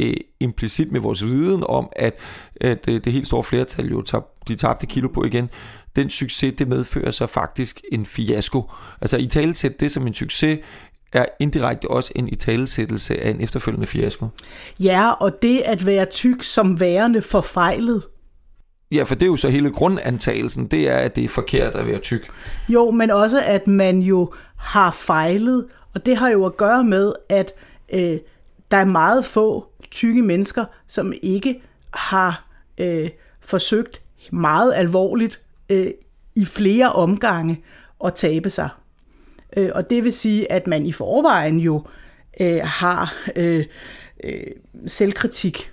øh, 0.00 0.14
implicit 0.40 0.92
med 0.92 1.00
vores 1.00 1.24
viden 1.24 1.64
om, 1.68 1.88
at, 1.96 2.18
at 2.60 2.88
øh, 2.88 3.00
det 3.04 3.12
helt 3.12 3.26
store 3.26 3.42
flertal 3.42 3.88
jo 3.88 4.02
tab, 4.02 4.22
de 4.48 4.54
tabte 4.54 4.86
kilo 4.86 5.08
på 5.08 5.24
igen, 5.24 5.50
den 5.96 6.10
succes, 6.10 6.54
det 6.58 6.68
medfører 6.68 7.10
så 7.10 7.26
faktisk 7.26 7.80
en 7.92 8.06
fiasko. 8.06 8.70
Altså 9.00 9.16
i 9.16 9.26
talesæt 9.26 9.80
det 9.80 9.90
som 9.90 10.06
en 10.06 10.14
succes, 10.14 10.58
er 11.16 11.26
indirekte 11.40 11.90
også 11.90 12.12
en 12.16 12.28
italesættelse 12.28 13.20
af 13.20 13.30
en 13.30 13.40
efterfølgende 13.40 13.86
fiasko. 13.86 14.26
Ja, 14.80 15.10
og 15.10 15.42
det 15.42 15.62
at 15.64 15.86
være 15.86 16.04
tyk 16.04 16.42
som 16.42 16.80
værende 16.80 17.22
forfejlet. 17.22 18.02
Ja, 18.92 19.02
for 19.02 19.14
det 19.14 19.22
er 19.22 19.26
jo 19.26 19.36
så 19.36 19.48
hele 19.48 19.70
grundantagelsen, 19.70 20.66
det 20.66 20.88
er, 20.88 20.96
at 20.96 21.16
det 21.16 21.24
er 21.24 21.28
forkert 21.28 21.74
at 21.74 21.86
være 21.86 21.98
tyk. 21.98 22.28
Jo, 22.68 22.90
men 22.90 23.10
også 23.10 23.42
at 23.44 23.66
man 23.66 24.00
jo 24.00 24.32
har 24.56 24.90
fejlet, 24.90 25.66
og 25.94 26.06
det 26.06 26.16
har 26.16 26.28
jo 26.28 26.44
at 26.44 26.56
gøre 26.56 26.84
med, 26.84 27.12
at 27.28 27.52
øh, 27.94 28.18
der 28.70 28.76
er 28.76 28.84
meget 28.84 29.24
få 29.24 29.66
tykke 29.90 30.22
mennesker, 30.22 30.64
som 30.86 31.12
ikke 31.22 31.62
har 31.94 32.48
øh, 32.78 33.10
forsøgt 33.40 34.02
meget 34.32 34.74
alvorligt 34.74 35.40
øh, 35.68 35.86
i 36.36 36.44
flere 36.44 36.92
omgange 36.92 37.62
at 38.04 38.14
tabe 38.14 38.50
sig. 38.50 38.68
Øh, 39.56 39.70
og 39.74 39.90
det 39.90 40.04
vil 40.04 40.12
sige, 40.12 40.52
at 40.52 40.66
man 40.66 40.86
i 40.86 40.92
forvejen 40.92 41.60
jo 41.60 41.82
øh, 42.40 42.60
har 42.64 43.14
øh, 43.36 43.64
øh, 44.24 44.40
selvkritik 44.86 45.72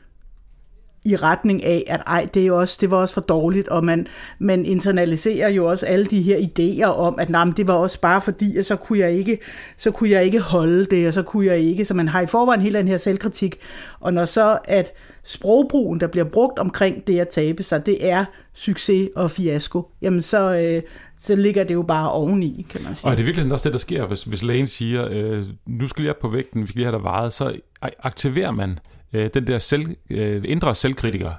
i 1.05 1.15
retning 1.15 1.63
af, 1.63 1.83
at 1.87 2.01
ej, 2.07 2.27
det, 2.33 2.47
er 2.47 2.51
også, 2.51 2.77
det 2.81 2.91
var 2.91 2.97
også 2.97 3.13
for 3.13 3.21
dårligt, 3.21 3.67
og 3.67 3.85
man, 3.85 4.07
man 4.39 4.65
internaliserer 4.65 5.49
jo 5.49 5.65
også 5.65 5.85
alle 5.85 6.05
de 6.05 6.21
her 6.21 6.37
idéer 6.37 6.85
om, 6.85 7.19
at 7.19 7.29
nej, 7.29 7.45
det 7.57 7.67
var 7.67 7.73
også 7.73 8.01
bare 8.01 8.21
fordi, 8.21 8.57
at 8.57 8.65
så 8.65 8.75
kunne, 8.75 8.99
jeg 8.99 9.11
ikke, 9.11 9.39
så 9.77 9.91
kunne 9.91 10.09
jeg 10.09 10.25
ikke 10.25 10.39
holde 10.39 10.85
det, 10.85 11.07
og 11.07 11.13
så 11.13 11.21
kunne 11.21 11.45
jeg 11.45 11.59
ikke, 11.59 11.85
så 11.85 11.93
man 11.93 12.07
har 12.07 12.21
i 12.21 12.25
forvejen 12.25 12.61
hele 12.61 12.79
den 12.79 12.87
her 12.87 12.97
selvkritik, 12.97 13.57
og 13.99 14.13
når 14.13 14.25
så 14.25 14.59
at 14.65 14.93
sprogbrugen, 15.23 15.99
der 15.99 16.07
bliver 16.07 16.25
brugt 16.25 16.59
omkring 16.59 17.07
det 17.07 17.19
at 17.19 17.27
tabe 17.27 17.63
sig, 17.63 17.85
det 17.85 18.09
er 18.09 18.25
succes 18.53 19.09
og 19.15 19.31
fiasko, 19.31 19.91
jamen 20.01 20.21
så, 20.21 20.53
øh, 20.55 20.81
så 21.17 21.35
ligger 21.35 21.63
det 21.63 21.73
jo 21.73 21.81
bare 21.81 22.11
oveni, 22.11 22.65
kan 22.69 22.83
man 22.83 22.95
sige. 22.95 23.05
Og 23.05 23.11
er 23.11 23.15
det 23.15 23.25
virkelig 23.25 23.51
også 23.51 23.69
det, 23.69 23.73
der 23.73 23.79
sker, 23.79 24.05
hvis, 24.05 24.23
hvis 24.23 24.43
lægen 24.43 24.67
siger, 24.67 25.07
øh, 25.11 25.43
nu 25.65 25.87
skal 25.87 26.03
jeg 26.03 26.09
op 26.09 26.19
på 26.19 26.29
vægten, 26.29 26.61
vi 26.61 26.67
skal 26.67 26.79
lige 26.79 26.85
have 26.85 26.97
dig 26.97 27.03
vejet, 27.03 27.33
så 27.33 27.55
aktiverer 27.81 28.51
man 28.51 28.79
øh, 29.13 29.29
den 29.33 29.47
der 29.47 29.57
selv, 29.57 29.85
øh, 30.09 30.43
indre 30.45 30.75
selvkritiker. 30.75 31.31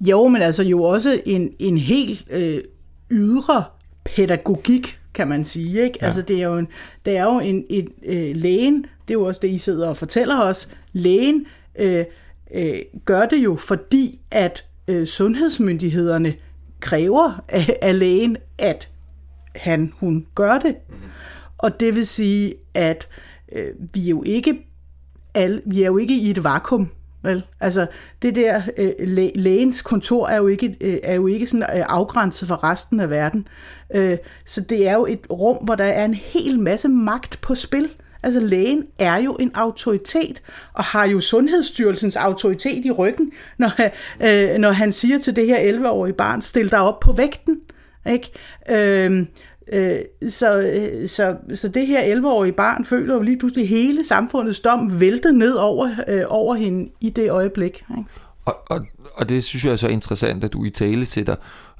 Jo, 0.00 0.28
men 0.28 0.42
altså 0.42 0.62
jo 0.62 0.82
også 0.82 1.20
en, 1.26 1.52
en 1.58 1.78
helt 1.78 2.26
øh, 2.30 2.60
ydre 3.10 3.64
pædagogik, 4.04 5.00
kan 5.14 5.28
man 5.28 5.44
sige. 5.44 5.82
Ikke? 5.84 5.98
Ja. 6.00 6.06
Altså 6.06 6.22
det 6.22 6.42
er 6.42 6.46
jo, 6.46 6.58
en, 6.58 6.68
det 7.04 7.16
er 7.16 7.24
jo 7.24 7.40
en, 7.40 7.64
en 7.70 7.88
øh, 8.06 8.36
lægen, 8.36 8.82
det 8.82 9.14
er 9.14 9.18
jo 9.18 9.24
også 9.24 9.40
det, 9.42 9.50
I 9.50 9.58
sidder 9.58 9.88
og 9.88 9.96
fortæller 9.96 10.42
os, 10.42 10.68
lægen 10.92 11.46
øh, 11.78 12.04
øh, 12.54 12.78
gør 13.04 13.26
det 13.26 13.36
jo, 13.36 13.56
fordi 13.56 14.20
at 14.30 14.64
øh, 14.88 15.06
sundhedsmyndighederne 15.06 16.34
kræver 16.80 17.44
af, 17.48 17.78
af 17.82 17.98
lægen, 17.98 18.36
at 18.58 18.90
han, 19.56 19.92
hun 19.96 20.26
gør 20.34 20.58
det. 20.58 20.76
Mm. 20.88 20.94
Og 21.58 21.80
det 21.80 21.94
vil 21.94 22.06
sige, 22.06 22.54
at 22.74 23.08
øh, 23.52 23.74
vi 23.94 24.04
er 24.04 24.10
jo 24.10 24.22
ikke 24.26 24.66
alle, 25.34 25.60
vi 25.66 25.82
er 25.82 25.86
jo 25.86 25.98
ikke 25.98 26.14
i 26.14 26.30
et 26.30 26.44
vakuum. 26.44 26.90
Vel? 27.22 27.42
Altså, 27.60 27.86
det 28.22 28.34
der 28.34 28.62
øh, 28.76 28.92
læ- 28.98 29.30
lægens 29.34 29.82
kontor 29.82 30.28
er 30.28 30.36
jo 30.36 30.46
ikke, 30.46 30.76
øh, 30.80 30.96
er 31.02 31.14
jo 31.14 31.26
ikke 31.26 31.46
sådan 31.46 31.78
øh, 31.78 31.84
afgrænset 31.88 32.48
fra 32.48 32.70
resten 32.70 33.00
af 33.00 33.10
verden. 33.10 33.48
Øh, 33.94 34.16
så 34.46 34.60
det 34.60 34.88
er 34.88 34.94
jo 34.94 35.06
et 35.06 35.20
rum, 35.30 35.56
hvor 35.56 35.74
der 35.74 35.84
er 35.84 36.04
en 36.04 36.14
hel 36.14 36.60
masse 36.60 36.88
magt 36.88 37.38
på 37.40 37.54
spil. 37.54 37.88
Altså 38.22 38.40
lægen 38.40 38.84
er 38.98 39.16
jo 39.16 39.36
en 39.40 39.50
autoritet, 39.54 40.42
og 40.74 40.84
har 40.84 41.06
jo 41.06 41.20
Sundhedsstyrelsens 41.20 42.16
autoritet 42.16 42.84
i 42.84 42.90
ryggen, 42.90 43.32
når, 43.58 43.70
øh, 44.20 44.58
når 44.58 44.70
han 44.70 44.92
siger 44.92 45.18
til 45.18 45.36
det 45.36 45.46
her 45.46 45.72
11-årige 45.72 46.14
barn, 46.14 46.42
stil 46.42 46.70
dig 46.70 46.80
op 46.80 47.00
på 47.00 47.12
vægten. 47.12 47.60
Ikke? 48.06 48.30
Øh, 48.70 49.26
Øh, 49.72 49.98
så, 50.28 50.58
øh, 50.58 51.08
så, 51.08 51.36
så 51.54 51.68
det 51.68 51.86
her 51.86 52.16
11-årige 52.16 52.52
barn 52.52 52.84
føler 52.84 53.14
jo 53.14 53.20
lige 53.20 53.38
pludselig 53.38 53.68
hele 53.68 54.04
samfundets 54.04 54.60
dom 54.60 55.00
væltet 55.00 55.34
ned 55.34 55.52
over, 55.52 55.90
øh, 56.08 56.22
over 56.28 56.54
hende 56.54 56.90
i 57.00 57.10
det 57.10 57.30
øjeblik. 57.30 57.84
Ikke? 57.98 58.10
Og, 58.44 58.56
og, 58.66 58.86
og 59.14 59.28
det 59.28 59.44
synes 59.44 59.64
jeg 59.64 59.72
er 59.72 59.76
så 59.76 59.88
interessant, 59.88 60.44
at 60.44 60.52
du 60.52 60.64
i 60.64 60.70
tale 60.70 61.04
sætter 61.04 61.34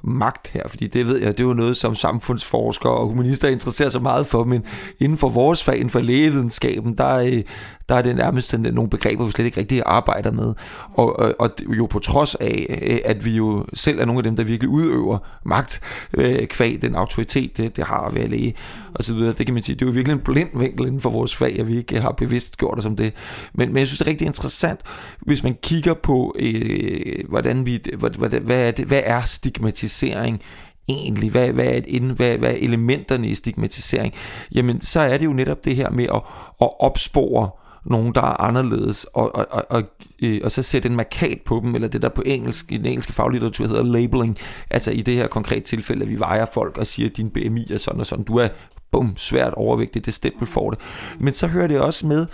magt 0.04 0.50
her, 0.50 0.68
fordi 0.68 0.86
det 0.86 1.06
ved 1.06 1.16
jeg, 1.16 1.32
det 1.32 1.40
er 1.40 1.48
jo 1.48 1.54
noget, 1.54 1.76
som 1.76 1.94
samfundsforskere 1.94 2.92
og 2.92 3.06
humanister 3.06 3.48
interesserer 3.48 3.88
sig 3.88 4.02
meget 4.02 4.26
for, 4.26 4.44
men 4.44 4.64
inden 5.00 5.18
for 5.18 5.28
vores 5.28 5.64
fag, 5.64 5.76
inden 5.76 5.90
for 5.90 6.00
lægevidenskaben, 6.00 6.96
der 6.96 7.16
øh, 7.16 7.42
der 7.90 7.96
er 7.96 8.02
det 8.02 8.16
nærmest 8.16 8.58
nogle 8.58 8.90
begreber, 8.90 9.24
vi 9.24 9.30
slet 9.30 9.44
ikke 9.44 9.60
rigtig 9.60 9.82
arbejder 9.86 10.32
med. 10.32 10.54
Og, 10.94 11.18
og, 11.18 11.34
og 11.38 11.50
jo 11.76 11.86
på 11.86 11.98
trods 11.98 12.34
af, 12.34 12.66
øh, 12.82 12.98
at 13.04 13.24
vi 13.24 13.30
jo 13.30 13.66
selv 13.74 14.00
er 14.00 14.04
nogle 14.04 14.18
af 14.18 14.22
dem, 14.22 14.36
der 14.36 14.44
virkelig 14.44 14.68
udøver 14.68 15.18
magt, 15.44 15.80
øh, 16.14 16.46
kvæg 16.46 16.82
den 16.82 16.94
autoritet, 16.94 17.56
det, 17.56 17.76
det 17.76 17.84
har 17.84 18.00
at 18.00 18.14
være 18.14 18.28
læge, 18.28 18.54
og 18.94 19.04
så 19.04 19.14
videre. 19.14 19.32
Det 19.32 19.46
kan 19.46 19.54
man 19.54 19.62
sige, 19.62 19.76
det 19.76 19.82
er 19.82 19.86
jo 19.86 19.92
virkelig 19.92 20.14
en 20.14 20.20
blind 20.20 20.48
vinkel 20.54 20.86
inden 20.86 21.00
for 21.00 21.10
vores 21.10 21.36
fag, 21.36 21.58
at 21.60 21.68
vi 21.68 21.76
ikke 21.76 22.00
har 22.00 22.12
bevidst 22.12 22.56
gjort 22.56 22.78
os 22.78 22.86
om 22.86 22.96
det. 22.96 23.12
Men, 23.54 23.68
men 23.68 23.78
jeg 23.78 23.86
synes, 23.86 23.98
det 23.98 24.06
er 24.06 24.10
rigtig 24.10 24.26
interessant, 24.26 24.80
hvis 25.20 25.42
man 25.42 25.56
kigger 25.62 25.94
på, 25.94 26.34
øh, 26.38 27.28
hvordan 27.28 27.66
vi, 27.66 27.80
hvad, 27.98 28.10
hvad, 28.10 28.40
hvad, 28.40 28.66
er 28.66 28.70
det, 28.70 28.84
hvad 28.84 29.02
er 29.04 29.20
stigmatisering 29.20 30.40
egentlig? 30.88 31.30
Hvad, 31.30 31.48
hvad, 31.48 31.66
er, 31.66 31.80
et, 31.86 32.02
hvad, 32.02 32.38
hvad 32.38 32.50
er 32.50 32.56
elementerne 32.56 33.28
i 33.28 33.34
stigmatisering? 33.34 34.14
Jamen, 34.54 34.80
så 34.80 35.00
er 35.00 35.18
det 35.18 35.26
jo 35.26 35.32
netop 35.32 35.64
det 35.64 35.76
her 35.76 35.90
med 35.90 36.04
at, 36.04 36.22
at 36.62 36.68
opspore 36.80 37.50
nogen, 37.84 38.14
der 38.14 38.20
er 38.20 38.40
anderledes, 38.40 39.04
og, 39.04 39.36
og, 39.36 39.46
og, 39.50 39.64
og, 39.70 39.82
øh, 40.22 40.40
og 40.44 40.50
så 40.50 40.62
sætte 40.62 40.88
en 40.88 40.96
markat 40.96 41.38
på 41.44 41.60
dem, 41.62 41.74
eller 41.74 41.88
det 41.88 42.02
der 42.02 42.08
på 42.08 42.22
engelsk, 42.26 42.72
i 42.72 42.76
den 42.76 42.86
engelske 42.86 43.12
faglitteratur 43.12 43.66
hedder 43.66 43.82
labeling, 43.82 44.38
altså 44.70 44.90
i 44.90 45.00
det 45.00 45.14
her 45.14 45.26
konkrete 45.26 45.60
tilfælde, 45.60 46.02
at 46.02 46.08
vi 46.08 46.18
vejer 46.18 46.46
folk 46.54 46.78
og 46.78 46.86
siger, 46.86 47.08
at 47.08 47.16
din 47.16 47.30
BMI 47.30 47.66
er 47.70 47.78
sådan 47.78 48.00
og 48.00 48.06
sådan, 48.06 48.24
du 48.24 48.36
er 48.36 48.48
bum, 48.90 49.16
svært 49.16 49.54
overvægtig, 49.54 50.06
det 50.06 50.14
stempel 50.14 50.46
får 50.46 50.70
det. 50.70 50.78
Men 51.20 51.34
så 51.34 51.46
hører 51.46 51.66
det 51.66 51.80
også 51.80 52.06
med 52.06 52.26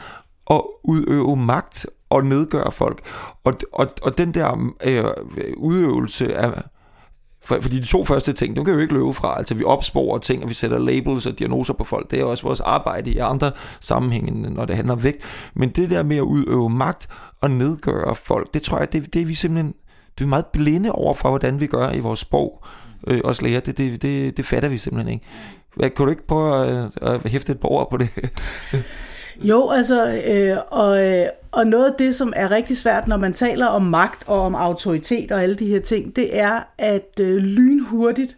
at 0.50 0.62
udøve 0.84 1.36
magt 1.36 1.86
og 2.10 2.24
nedgøre 2.24 2.72
folk. 2.72 3.00
Og, 3.44 3.54
og, 3.72 3.88
og 4.02 4.18
den 4.18 4.34
der 4.34 4.72
øh, 4.84 5.04
udøvelse 5.56 6.36
af, 6.36 6.62
for, 7.46 7.58
fordi 7.60 7.80
de 7.80 7.86
to 7.86 8.04
første 8.04 8.32
ting, 8.32 8.56
dem 8.56 8.64
kan 8.64 8.72
vi 8.72 8.76
jo 8.76 8.82
ikke 8.82 8.94
løbe 8.94 9.14
fra. 9.14 9.38
Altså 9.38 9.54
vi 9.54 9.64
opsporer 9.64 10.18
ting, 10.18 10.42
og 10.42 10.48
vi 10.48 10.54
sætter 10.54 10.78
labels 10.78 11.26
og 11.26 11.38
diagnoser 11.38 11.74
på 11.74 11.84
folk. 11.84 12.10
Det 12.10 12.20
er 12.20 12.24
også 12.24 12.42
vores 12.42 12.60
arbejde 12.60 13.10
i 13.10 13.18
andre 13.18 13.50
sammenhænge, 13.80 14.50
når 14.50 14.64
det 14.64 14.76
handler 14.76 14.94
om 14.94 15.02
vægt. 15.02 15.22
Men 15.54 15.68
det 15.68 15.90
der 15.90 16.02
med 16.02 16.16
at 16.16 16.22
udøve 16.22 16.70
magt 16.70 17.08
og 17.40 17.50
nedgøre 17.50 18.14
folk, 18.14 18.54
det 18.54 18.62
tror 18.62 18.78
jeg, 18.78 18.92
det, 18.92 19.14
det 19.14 19.22
er 19.22 19.26
vi 19.26 19.34
simpelthen 19.34 19.74
det 20.18 20.24
er 20.24 20.28
meget 20.28 20.46
blinde 20.46 20.92
over 20.92 21.14
for, 21.14 21.28
hvordan 21.28 21.60
vi 21.60 21.66
gør 21.66 21.92
i 21.92 22.00
vores 22.00 22.20
sprog. 22.20 22.64
Øh, 23.06 23.20
også 23.24 23.42
læger, 23.42 23.60
det, 23.60 23.78
det, 23.78 24.02
det, 24.02 24.36
det 24.36 24.44
fatter 24.44 24.68
vi 24.68 24.78
simpelthen 24.78 25.12
ikke. 25.12 25.26
Hvad, 25.76 25.90
kunne 25.90 26.06
du 26.06 26.10
ikke 26.10 26.26
prøve 26.26 26.66
at, 26.66 26.90
at 27.02 27.30
hæfte 27.30 27.52
et 27.52 27.60
par 27.60 27.68
ord 27.68 27.90
på 27.90 27.96
det? 27.96 28.08
Jo, 29.50 29.70
altså, 29.70 30.22
øh, 30.26 30.56
og, 30.70 31.04
øh, 31.04 31.26
og 31.56 31.66
noget 31.66 31.90
af 31.90 31.94
det, 31.98 32.14
som 32.14 32.32
er 32.36 32.50
rigtig 32.50 32.76
svært, 32.76 33.08
når 33.08 33.16
man 33.16 33.32
taler 33.32 33.66
om 33.66 33.82
magt 33.82 34.24
og 34.26 34.40
om 34.40 34.54
autoritet 34.54 35.32
og 35.32 35.42
alle 35.42 35.54
de 35.54 35.66
her 35.66 35.80
ting, 35.80 36.16
det 36.16 36.38
er, 36.38 36.60
at 36.78 37.20
øh, 37.20 37.36
lynhurtigt 37.36 38.36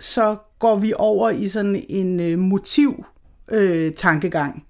så 0.00 0.36
går 0.58 0.76
vi 0.76 0.92
over 0.96 1.30
i 1.30 1.48
sådan 1.48 1.84
en 1.88 2.20
øh, 2.20 2.38
motiv-tankegang. 2.38 4.54
Øh, 4.56 4.62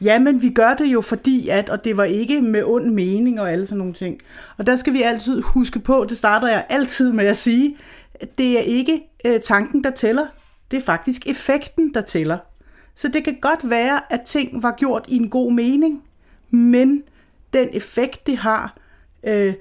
Ja, 0.00 0.18
men 0.18 0.42
vi 0.42 0.50
gør 0.50 0.74
det 0.74 0.86
jo 0.86 1.00
fordi 1.00 1.48
at, 1.48 1.70
og 1.70 1.84
det 1.84 1.96
var 1.96 2.04
ikke 2.04 2.42
med 2.42 2.62
ond 2.64 2.90
mening 2.90 3.40
og 3.40 3.52
alle 3.52 3.66
sådan 3.66 3.78
nogle 3.78 3.94
ting. 3.94 4.20
Og 4.58 4.66
der 4.66 4.76
skal 4.76 4.92
vi 4.92 5.02
altid 5.02 5.42
huske 5.42 5.78
på, 5.78 6.06
det 6.08 6.16
starter 6.16 6.48
jeg 6.48 6.66
altid 6.68 7.12
med 7.12 7.26
at 7.26 7.36
sige, 7.36 7.76
det 8.38 8.58
er 8.58 8.62
ikke 8.62 9.02
øh, 9.24 9.40
tanken, 9.40 9.84
der 9.84 9.90
tæller. 9.90 10.26
Det 10.70 10.76
er 10.76 10.82
faktisk 10.82 11.26
effekten, 11.26 11.94
der 11.94 12.00
tæller. 12.00 12.38
Så 12.94 13.08
det 13.08 13.24
kan 13.24 13.36
godt 13.40 13.70
være, 13.70 14.12
at 14.12 14.20
ting 14.20 14.62
var 14.62 14.74
gjort 14.78 15.04
i 15.08 15.16
en 15.16 15.28
god 15.28 15.52
mening, 15.52 16.02
men 16.50 17.02
den 17.52 17.68
effekt, 17.72 18.26
det 18.26 18.36
har, 18.36 18.76
øh, 19.22 19.54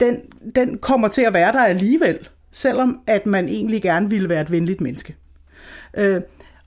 den, 0.00 0.20
den 0.54 0.78
kommer 0.78 1.08
til 1.08 1.22
at 1.22 1.34
være 1.34 1.52
der 1.52 1.64
alligevel, 1.64 2.28
selvom 2.50 3.00
at 3.06 3.26
man 3.26 3.48
egentlig 3.48 3.82
gerne 3.82 4.10
ville 4.10 4.28
være 4.28 4.40
et 4.40 4.50
venligt 4.50 4.80
menneske. 4.80 5.16
Øh, 5.94 6.20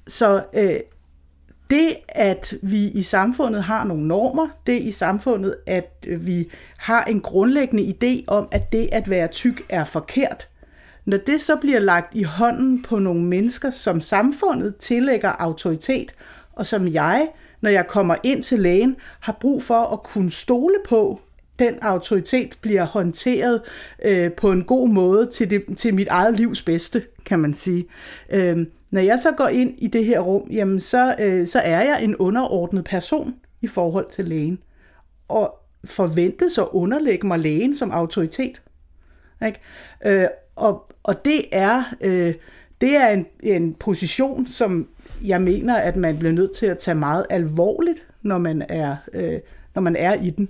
så 0.07 0.43
øh, 0.53 0.79
det, 1.69 1.95
at 2.09 2.53
vi 2.61 2.87
i 2.87 3.01
samfundet 3.01 3.63
har 3.63 3.83
nogle 3.83 4.07
normer, 4.07 4.47
det 4.67 4.81
i 4.81 4.91
samfundet, 4.91 5.55
at 5.67 6.05
vi 6.17 6.51
har 6.77 7.03
en 7.03 7.21
grundlæggende 7.21 7.83
idé 7.83 8.23
om, 8.27 8.47
at 8.51 8.71
det 8.71 8.89
at 8.91 9.09
være 9.09 9.27
tyk 9.27 9.61
er 9.69 9.83
forkert, 9.83 10.47
når 11.05 11.17
det 11.17 11.41
så 11.41 11.55
bliver 11.55 11.79
lagt 11.79 12.15
i 12.15 12.23
hånden 12.23 12.83
på 12.83 12.99
nogle 12.99 13.23
mennesker, 13.23 13.69
som 13.69 14.01
samfundet 14.01 14.75
tillægger 14.75 15.29
autoritet, 15.29 16.15
og 16.53 16.65
som 16.65 16.87
jeg, 16.87 17.27
når 17.63 17.69
jeg 17.69 17.87
kommer 17.87 18.15
ind 18.23 18.43
til 18.43 18.59
lægen, 18.59 18.95
har 19.19 19.37
brug 19.41 19.63
for 19.63 19.93
at 19.93 20.03
kunne 20.03 20.31
stole 20.31 20.75
på, 20.85 21.21
den 21.59 21.75
autoritet 21.81 22.57
bliver 22.61 22.83
håndteret 22.83 23.61
øh, 24.05 24.31
på 24.31 24.51
en 24.51 24.63
god 24.63 24.89
måde 24.89 25.25
til, 25.25 25.49
det, 25.49 25.63
til 25.77 25.95
mit 25.95 26.07
eget 26.07 26.37
livs 26.37 26.61
bedste, 26.61 27.03
kan 27.25 27.39
man 27.39 27.53
sige. 27.53 27.85
Øh, 28.31 28.67
når 28.91 29.01
jeg 29.01 29.19
så 29.19 29.31
går 29.31 29.47
ind 29.47 29.73
i 29.77 29.87
det 29.87 30.05
her 30.05 30.19
rum, 30.19 30.47
jamen 30.51 30.79
så, 30.79 31.15
øh, 31.19 31.47
så 31.47 31.59
er 31.59 31.81
jeg 31.81 32.03
en 32.03 32.15
underordnet 32.15 32.83
person 32.85 33.35
i 33.61 33.67
forhold 33.67 34.09
til 34.11 34.25
lægen. 34.25 34.59
Og 35.27 35.55
forventes 35.85 36.57
at 36.57 36.67
underlægge 36.71 37.27
mig 37.27 37.39
lægen 37.39 37.75
som 37.75 37.91
autoritet. 37.91 38.61
Ikke? 39.45 39.59
Øh, 40.05 40.27
og, 40.55 40.91
og 41.03 41.25
det 41.25 41.41
er, 41.51 41.83
øh, 42.01 42.33
det 42.81 42.95
er 42.95 43.07
en, 43.07 43.25
en 43.43 43.73
position, 43.73 44.47
som 44.47 44.87
jeg 45.23 45.41
mener, 45.41 45.75
at 45.75 45.95
man 45.95 46.19
bliver 46.19 46.33
nødt 46.33 46.51
til 46.51 46.65
at 46.65 46.77
tage 46.77 46.95
meget 46.95 47.25
alvorligt, 47.29 48.03
når 48.21 48.37
man 48.37 48.65
er, 48.69 48.95
øh, 49.13 49.39
når 49.75 49.81
man 49.81 49.95
er 49.95 50.13
i 50.13 50.29
den. 50.29 50.49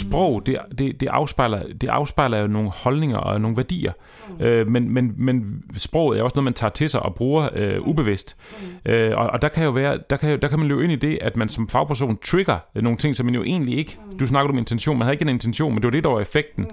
Sprog, 0.00 0.46
det, 0.46 0.58
det, 0.78 1.00
det, 1.00 1.06
afspejler, 1.06 1.62
det 1.80 1.88
afspejler 1.88 2.38
jo 2.38 2.46
nogle 2.46 2.70
holdninger 2.70 3.16
og 3.16 3.40
nogle 3.40 3.56
værdier. 3.56 3.92
Mm. 4.28 4.44
Øh, 4.44 4.68
men, 4.68 4.94
men, 4.94 5.12
men 5.16 5.62
sproget 5.76 6.18
er 6.18 6.22
også 6.22 6.34
noget, 6.34 6.44
man 6.44 6.54
tager 6.54 6.70
til 6.70 6.88
sig 6.88 7.02
og 7.02 7.14
bruger 7.14 7.48
øh, 7.54 7.80
ubevidst. 7.80 8.36
Mm. 8.84 8.92
Øh, 8.92 9.18
og, 9.18 9.26
og 9.26 9.42
der 9.42 9.48
kan 9.48 9.64
jo 9.64 9.70
være, 9.70 9.98
der 10.10 10.16
kan, 10.16 10.42
der 10.42 10.48
kan 10.48 10.58
man 10.58 10.68
løbe 10.68 10.84
ind 10.84 10.92
i 10.92 10.96
det, 10.96 11.18
at 11.20 11.36
man 11.36 11.48
som 11.48 11.68
fagperson 11.68 12.18
trigger 12.24 12.58
nogle 12.74 12.98
ting, 12.98 13.16
som 13.16 13.26
man 13.26 13.34
jo 13.34 13.42
egentlig 13.42 13.78
ikke... 13.78 13.98
Mm. 14.12 14.18
Du 14.18 14.26
snakker 14.26 14.52
om 14.52 14.58
intention, 14.58 14.98
man 14.98 15.04
havde 15.04 15.14
ikke 15.14 15.22
en 15.22 15.28
intention, 15.28 15.74
men 15.74 15.82
det 15.82 15.84
var 15.84 15.90
det, 15.90 16.04
der 16.04 16.10
var 16.10 16.20
effekten. 16.20 16.66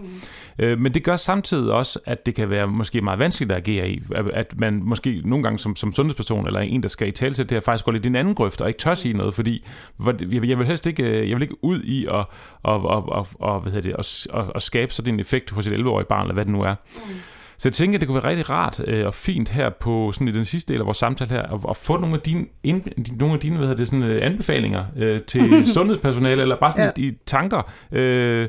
Øh, 0.60 0.80
men 0.80 0.94
det 0.94 1.04
gør 1.04 1.16
samtidig 1.16 1.74
også, 1.74 2.00
at 2.06 2.26
det 2.26 2.36
kan 2.36 2.50
være 2.50 2.68
måske 2.68 3.02
meget 3.02 3.20
vanskeligt 3.20 3.52
at 3.52 3.58
agere 3.58 3.90
i. 3.90 4.02
At 4.34 4.60
man 4.60 4.82
måske 4.84 5.22
nogle 5.26 5.44
gange 5.44 5.60
som, 5.60 5.76
som 5.76 5.94
sundhedsperson, 5.94 6.48
eller 6.48 6.60
en, 6.60 6.84
der 6.84 6.90
skal 6.90 7.08
i 7.08 7.12
talsætte 7.12 7.50
det 7.50 7.56
her, 7.56 7.62
faktisk 7.62 7.86
går 7.86 7.92
lidt 7.92 8.06
i 8.06 8.08
en 8.08 8.16
anden 8.16 8.36
grøft, 8.36 8.62
og 8.62 8.68
ikke 8.68 8.80
tør 8.80 8.94
sige 8.94 9.14
noget, 9.14 9.34
fordi 9.34 9.66
jeg 10.32 10.60
vil 10.60 10.66
helst 10.66 10.88
ikke, 10.88 11.04
øh, 11.04 11.30
jeg 11.30 11.36
vil 11.36 11.42
ikke 11.42 11.64
ud 11.64 11.82
i 11.82 12.06
at, 12.06 12.26
at, 12.68 13.17
at 13.17 13.17
og, 13.18 13.28
og, 13.40 13.60
hvad 13.60 13.72
hedder 13.72 13.90
det, 13.90 13.96
at, 14.00 14.40
at, 14.40 14.52
at 14.56 14.62
skabe 14.62 14.94
sådan 14.94 15.14
en 15.14 15.20
effekt 15.20 15.52
hos 15.52 15.68
et 15.68 15.74
11-årigt 15.74 16.08
barn, 16.08 16.22
eller 16.22 16.34
hvad 16.34 16.46
det 16.46 16.54
nu 16.54 16.62
er. 16.62 16.76
Mm. 16.96 17.02
Så 17.60 17.70
jeg 17.70 17.74
tænker, 17.74 18.00
det 18.00 18.08
kunne 18.08 18.24
være 18.24 18.30
rigtig 18.30 18.50
rart 18.50 18.82
øh, 18.88 19.06
og 19.06 19.14
fint 19.14 19.50
her 19.50 19.70
på 19.70 20.12
sådan 20.12 20.28
i 20.28 20.32
den 20.32 20.46
sidste 20.46 20.74
del 20.74 20.80
af 20.80 20.86
vores 20.86 20.98
samtale 20.98 21.30
her, 21.30 21.42
at, 21.42 21.60
at 21.70 21.78
få 21.78 21.98
nogle 21.98 22.16
af 22.16 22.22
dine, 22.22 22.46
ind, 22.64 22.84
nogle 23.18 23.34
af 23.34 23.40
dine 23.40 23.58
hvad 23.58 23.76
det, 23.76 23.88
sådan, 23.88 24.04
øh, 24.04 24.26
anbefalinger 24.26 24.86
øh, 24.96 25.22
til 25.22 25.66
sundhedspersonale, 25.74 26.42
eller 26.42 26.56
bare 26.56 26.72
sådan 26.72 26.92
ja. 26.98 27.04
de 27.04 27.16
tanker. 27.26 27.72
Øh, 27.92 28.48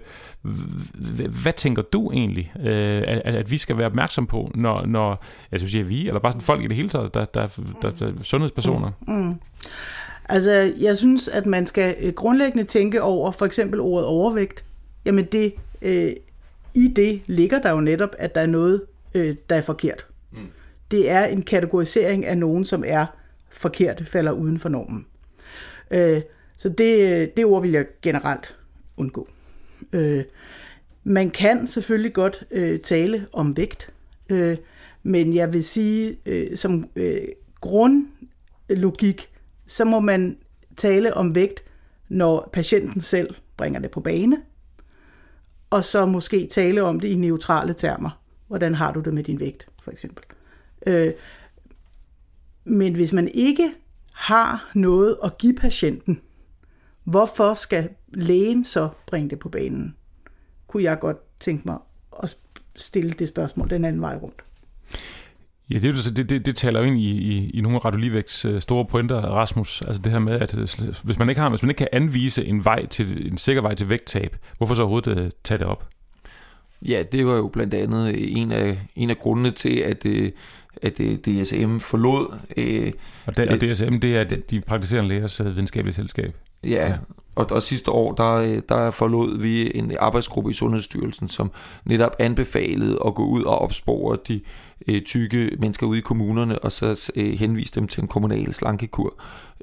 hvad 1.43 1.53
tænker 1.53 1.83
du 1.83 2.13
egentlig, 2.13 2.53
øh, 2.61 3.03
at, 3.07 3.35
at 3.35 3.51
vi 3.51 3.59
skal 3.59 3.79
være 3.79 3.87
opmærksom 3.87 4.27
på, 4.27 4.51
når, 4.55 4.87
når 4.87 5.25
jeg 5.53 5.61
synes, 5.61 5.75
at 5.75 5.89
vi, 5.89 6.09
eller 6.09 6.21
bare 6.21 6.33
sådan 6.33 6.41
folk 6.41 6.65
i 6.65 6.67
det 6.67 6.77
hele 6.77 6.89
taget, 6.89 7.15
der, 7.15 7.25
der, 7.25 7.47
der, 7.47 7.91
der, 7.91 7.91
der 7.91 8.13
sundhedspersoner? 8.23 8.91
Mm. 9.07 9.15
Mm. 9.15 9.35
Altså, 10.29 10.73
jeg 10.81 10.97
synes, 10.97 11.29
at 11.29 11.47
man 11.47 11.67
skal 11.67 11.97
øh, 12.01 12.13
grundlæggende 12.13 12.65
tænke 12.65 13.03
over 13.03 13.31
for 13.31 13.47
eksempel 13.47 13.81
ordet 13.81 14.07
overvægt. 14.07 14.65
Jamen, 15.05 15.25
det, 15.25 15.55
øh, 15.83 16.13
i 16.75 16.89
det 16.89 17.23
ligger 17.27 17.59
der 17.59 17.71
jo 17.71 17.81
netop, 17.81 18.15
at 18.19 18.35
der 18.35 18.41
er 18.41 18.47
noget, 18.47 18.83
øh, 19.15 19.37
der 19.51 19.57
er 19.57 19.61
forkert. 19.61 20.07
Mm. 20.33 20.39
Det 20.91 21.11
er 21.11 21.25
en 21.25 21.43
kategorisering 21.43 22.27
af 22.27 22.39
nogen, 22.39 22.65
som 22.65 22.85
er 22.87 23.07
forkert, 23.51 24.03
falder 24.09 24.33
uden 24.33 24.59
for 24.59 24.69
normen. 24.69 25.07
Øh, 25.91 26.21
så 26.57 26.69
det, 26.69 27.37
det 27.37 27.45
ord 27.45 27.63
vil 27.63 27.73
jeg 27.73 27.87
generelt 28.03 28.57
undgå. 28.97 29.29
Øh, 29.93 30.25
man 31.05 31.31
kan 31.31 31.67
selvfølgelig 31.67 32.13
godt 32.13 32.45
øh, 32.51 32.81
tale 32.81 33.27
om 33.33 33.57
vægt, 33.57 33.91
øh, 34.29 34.57
men 35.03 35.35
jeg 35.35 35.53
vil 35.53 35.65
sige, 35.65 36.17
øh, 36.27 36.57
som 36.57 36.89
øh, 36.97 37.17
grundlogik, 37.61 39.31
så 39.69 39.85
må 39.85 40.01
man 40.01 40.39
tale 40.77 41.15
om 41.15 41.35
vægt, 41.35 41.65
når 42.09 42.51
patienten 42.53 43.01
selv 43.01 43.35
bringer 43.57 43.81
det 43.81 43.91
på 43.91 44.01
bane, 44.01 44.37
og 45.71 45.85
så 45.85 46.07
måske 46.07 46.47
tale 46.47 46.83
om 46.83 47.01
det 47.01 47.09
i 47.09 47.15
neutrale 47.15 47.75
termer. 47.75 48.23
Hvordan 48.47 48.75
har 48.75 48.93
du 48.93 49.01
det 49.01 49.15
med 49.15 49.23
din 49.23 49.41
vægt, 49.41 49.69
for 49.83 49.91
eksempel. 49.91 50.25
Øh, 50.87 51.13
men 52.65 52.95
hvis 52.95 53.13
man 53.13 53.29
ikke 53.29 53.71
har 54.13 54.71
noget 54.75 55.17
at 55.25 55.39
give 55.39 55.55
patienten, 55.55 56.21
hvorfor 57.05 57.55
skal 57.55 57.89
lægen 58.09 58.65
så 58.65 58.89
bringe 59.07 59.31
det 59.31 59.39
på 59.39 59.49
banen? 59.49 59.97
Kunne 60.67 60.83
jeg 60.83 60.99
godt 61.01 61.41
tænke 61.41 61.63
mig 61.67 61.79
at 62.23 62.37
stille 62.77 63.11
det 63.11 63.29
spørgsmål 63.29 63.71
den 63.71 63.85
anden 63.85 64.03
vej 64.03 64.17
rundt. 64.17 64.43
Ja, 65.71 65.79
det, 65.79 66.17
det, 66.17 66.31
det, 66.31 66.47
det 66.47 66.57
taler 66.57 66.81
jo 66.81 66.87
ind 66.87 66.97
i, 66.97 67.11
i, 67.11 67.51
i 67.51 67.61
nogle 67.61 67.77
af 67.77 67.85
Radio 67.85 68.23
øh, 68.47 68.61
store 68.61 68.85
pointer, 68.85 69.21
Rasmus. 69.21 69.83
Altså 69.83 70.03
det 70.03 70.13
her 70.13 70.19
med, 70.19 70.41
at 70.41 70.55
øh, 70.55 70.95
hvis 71.05 71.19
man 71.19 71.29
ikke 71.29 71.41
har, 71.41 71.49
hvis 71.49 71.63
man 71.63 71.71
ikke 71.71 71.79
kan 71.79 71.89
anvise 71.93 72.45
en 72.45 72.65
vej 72.65 72.87
til 72.87 73.33
en 73.33 73.37
sikker 73.37 73.63
vej 73.63 73.75
til 73.75 73.91
vægttab, 73.91 74.37
hvorfor 74.57 74.75
så 74.75 74.83
overhovedet 74.83 75.21
uh, 75.21 75.29
tage 75.45 75.59
det 75.59 75.67
op? 75.67 75.89
Ja, 76.83 77.03
det 77.13 77.27
var 77.27 77.35
jo 77.35 77.49
blandt 77.49 77.75
andet 77.75 78.39
en 78.39 78.53
af, 78.53 78.79
en 78.97 79.11
af 79.11 79.19
grundene 79.19 79.51
til, 79.51 79.79
at, 79.79 80.07
at 80.83 80.99
DSM 80.99 81.79
forlod... 81.79 82.39
og, 83.27 83.37
det, 83.37 83.49
og 83.49 83.61
DSM, 83.61 83.99
det 83.99 84.17
er 84.17 84.25
de 84.25 84.61
praktiserende 84.61 85.09
lægers 85.09 85.45
videnskabelige 85.45 85.95
selskab. 85.95 86.37
Ja. 86.65 86.97
Og, 87.39 87.47
og 87.51 87.63
sidste 87.63 87.91
år, 87.91 88.13
der, 88.13 88.61
der 88.69 88.91
forlod 88.91 89.39
vi 89.39 89.71
en 89.75 89.93
arbejdsgruppe 89.99 90.51
i 90.51 90.55
Sundhedsstyrelsen, 90.55 91.29
som 91.29 91.51
netop 91.85 92.17
anbefalede 92.19 92.99
at 93.07 93.15
gå 93.15 93.25
ud 93.25 93.43
og 93.43 93.59
opspore 93.59 94.17
de 94.29 94.41
øh, 94.89 95.03
tykke 95.03 95.51
mennesker 95.59 95.87
ude 95.87 95.99
i 95.99 96.03
kommunerne, 96.03 96.59
og 96.59 96.73
så 96.73 97.11
øh, 97.17 97.39
henvise 97.39 97.75
dem 97.75 97.89
til 97.89 98.03
en 98.03 98.09
kommunal 98.09 98.55
slankekur, 98.55 99.15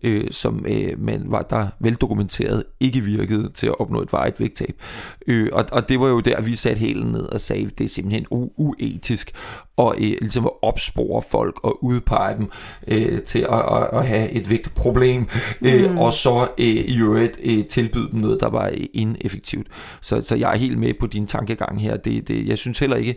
øh, 0.03 0.31
som 0.31 0.65
øh, 0.67 0.99
man 0.99 1.23
var 1.25 1.41
der 1.41 1.67
veldokumenteret 1.79 2.63
ikke 2.79 3.01
virkede 3.01 3.49
til 3.53 3.67
at 3.67 3.79
opnå 3.79 4.01
et 4.01 4.13
varigt 4.13 4.39
vægttab. 4.39 4.81
Øh, 5.27 5.49
og, 5.53 5.65
og 5.71 5.89
det 5.89 5.99
var 5.99 6.07
jo 6.07 6.19
der, 6.19 6.41
vi 6.41 6.55
satte 6.55 6.79
hælen 6.79 7.11
ned 7.11 7.25
og 7.25 7.41
sagde, 7.41 7.65
det 7.65 7.83
er 7.83 7.87
simpelthen 7.87 8.25
u- 8.33 8.53
uetisk 8.57 9.31
og 9.77 9.95
øh, 9.97 10.15
ligesom 10.21 10.45
at 10.45 10.51
opspore 10.61 11.21
folk 11.21 11.63
og 11.63 11.83
udpege 11.83 12.37
dem 12.37 12.49
øh, 12.87 13.21
til 13.21 13.39
at, 13.39 13.59
at, 13.71 13.87
at 13.93 14.07
have 14.07 14.29
et 14.31 14.49
vægtproblem, 14.49 15.27
øh, 15.61 15.91
mm. 15.91 15.97
og 15.97 16.13
så 16.13 16.47
øh, 16.57 16.65
i 16.65 16.99
øvrigt 16.99 17.39
øh, 17.43 17.65
tilbyde 17.65 18.09
dem 18.11 18.19
noget, 18.19 18.39
der 18.39 18.49
var 18.49 18.71
ineffektivt. 18.93 19.67
Så, 20.01 20.21
så 20.21 20.35
jeg 20.35 20.53
er 20.53 20.57
helt 20.57 20.77
med 20.77 20.93
på 20.99 21.07
din 21.07 21.27
tankegang 21.27 21.81
her. 21.81 21.97
Det, 21.97 22.27
det, 22.27 22.47
jeg 22.47 22.57
synes 22.57 22.79
heller 22.79 22.95
ikke, 22.95 23.15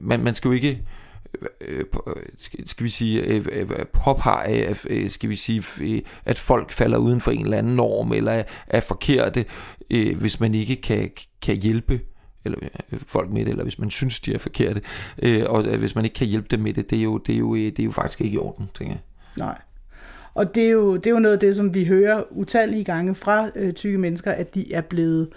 man, 0.00 0.20
man 0.20 0.34
skal 0.34 0.48
jo 0.48 0.52
ikke 0.52 0.82
øh, 1.60 1.84
skal 2.66 2.84
vi 2.84 2.90
sige, 2.90 3.22
øh, 3.22 3.68
påpege, 3.92 4.74
skal 5.08 5.30
vi 5.30 5.36
sige, 5.36 6.02
at 6.24 6.38
folk 6.38 6.70
falder 6.70 6.98
uden 6.98 7.20
for 7.20 7.30
en 7.30 7.44
eller 7.44 7.58
anden 7.58 7.76
norm, 7.76 8.12
eller 8.12 8.42
er 8.66 8.80
forkerte, 8.80 9.44
hvis 10.16 10.40
man 10.40 10.54
ikke 10.54 10.76
kan, 10.76 11.10
kan 11.42 11.56
hjælpe 11.56 12.00
eller 12.44 12.58
øh, 12.92 13.00
folk 13.06 13.30
med 13.30 13.44
det, 13.44 13.50
eller 13.50 13.62
hvis 13.62 13.78
man 13.78 13.90
synes, 13.90 14.20
de 14.20 14.34
er 14.34 14.38
forkerte, 14.38 14.80
øh, 15.22 15.44
og 15.46 15.66
øh, 15.66 15.78
hvis 15.78 15.94
man 15.94 16.04
ikke 16.04 16.14
kan 16.14 16.26
hjælpe 16.26 16.48
dem 16.50 16.60
med 16.60 16.74
det, 16.74 16.90
det 16.90 16.98
er 16.98 17.02
jo, 17.02 17.18
det 17.18 17.34
er 17.34 17.38
jo, 17.38 17.54
det 17.54 17.80
er 17.80 17.84
jo 17.84 17.90
faktisk 17.90 18.20
ikke 18.20 18.34
i 18.34 18.38
orden, 18.38 18.70
tænker 18.74 18.94
jeg. 18.94 19.02
Nej. 19.36 19.58
Og 20.34 20.54
det 20.54 20.66
er, 20.66 20.70
jo, 20.70 20.96
det 20.96 21.06
er 21.06 21.10
jo 21.10 21.18
noget 21.18 21.34
af 21.34 21.40
det, 21.40 21.56
som 21.56 21.74
vi 21.74 21.84
hører 21.84 22.22
utallige 22.30 22.84
gange 22.84 23.14
fra 23.14 23.50
øh, 23.56 23.72
tykke 23.72 23.98
mennesker, 23.98 24.32
at 24.32 24.54
de 24.54 24.72
er 24.72 24.80
blevet 24.80 25.28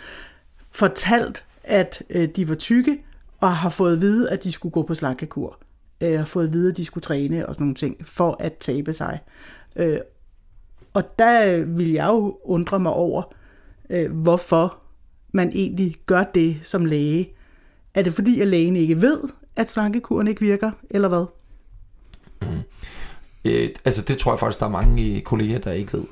fortalt, 0.71 1.45
at 1.63 2.03
øh, 2.09 2.29
de 2.35 2.49
var 2.49 2.55
tykke, 2.55 2.99
og 3.39 3.55
har 3.55 3.69
fået 3.69 3.93
at 3.93 4.01
vide, 4.01 4.29
at 4.29 4.43
de 4.43 4.51
skulle 4.51 4.71
gå 4.71 4.83
på 4.83 4.93
slankekur. 4.93 5.59
Øh, 6.01 6.17
har 6.17 6.25
fået 6.25 6.47
at 6.47 6.53
vide, 6.53 6.71
at 6.71 6.77
de 6.77 6.85
skulle 6.85 7.01
træne 7.01 7.47
og 7.47 7.53
sådan 7.53 7.63
nogle 7.63 7.75
ting, 7.75 8.07
for 8.07 8.37
at 8.39 8.53
tabe 8.53 8.93
sig. 8.93 9.19
Øh, 9.75 9.97
og 10.93 11.19
der 11.19 11.63
vil 11.65 11.91
jeg 11.91 12.07
jo 12.07 12.37
undre 12.43 12.79
mig 12.79 12.91
over, 12.91 13.33
øh, 13.89 14.11
hvorfor 14.11 14.82
man 15.33 15.51
egentlig 15.53 15.95
gør 16.05 16.23
det 16.23 16.59
som 16.63 16.85
læge. 16.85 17.29
Er 17.93 18.01
det 18.01 18.13
fordi, 18.13 18.41
at 18.41 18.47
lægen 18.47 18.75
ikke 18.75 19.01
ved, 19.01 19.19
at 19.55 19.69
slankekuren 19.69 20.27
ikke 20.27 20.41
virker, 20.41 20.71
eller 20.89 21.07
hvad? 21.07 21.25
Mm. 22.41 22.61
Øh, 23.45 23.69
altså 23.85 24.01
det 24.01 24.17
tror 24.17 24.31
jeg 24.31 24.39
faktisk, 24.39 24.59
der 24.59 24.65
er 24.65 24.69
mange 24.69 25.15
øh, 25.15 25.21
kolleger, 25.21 25.59
der 25.59 25.71
ikke 25.71 25.93
ved. 25.93 26.03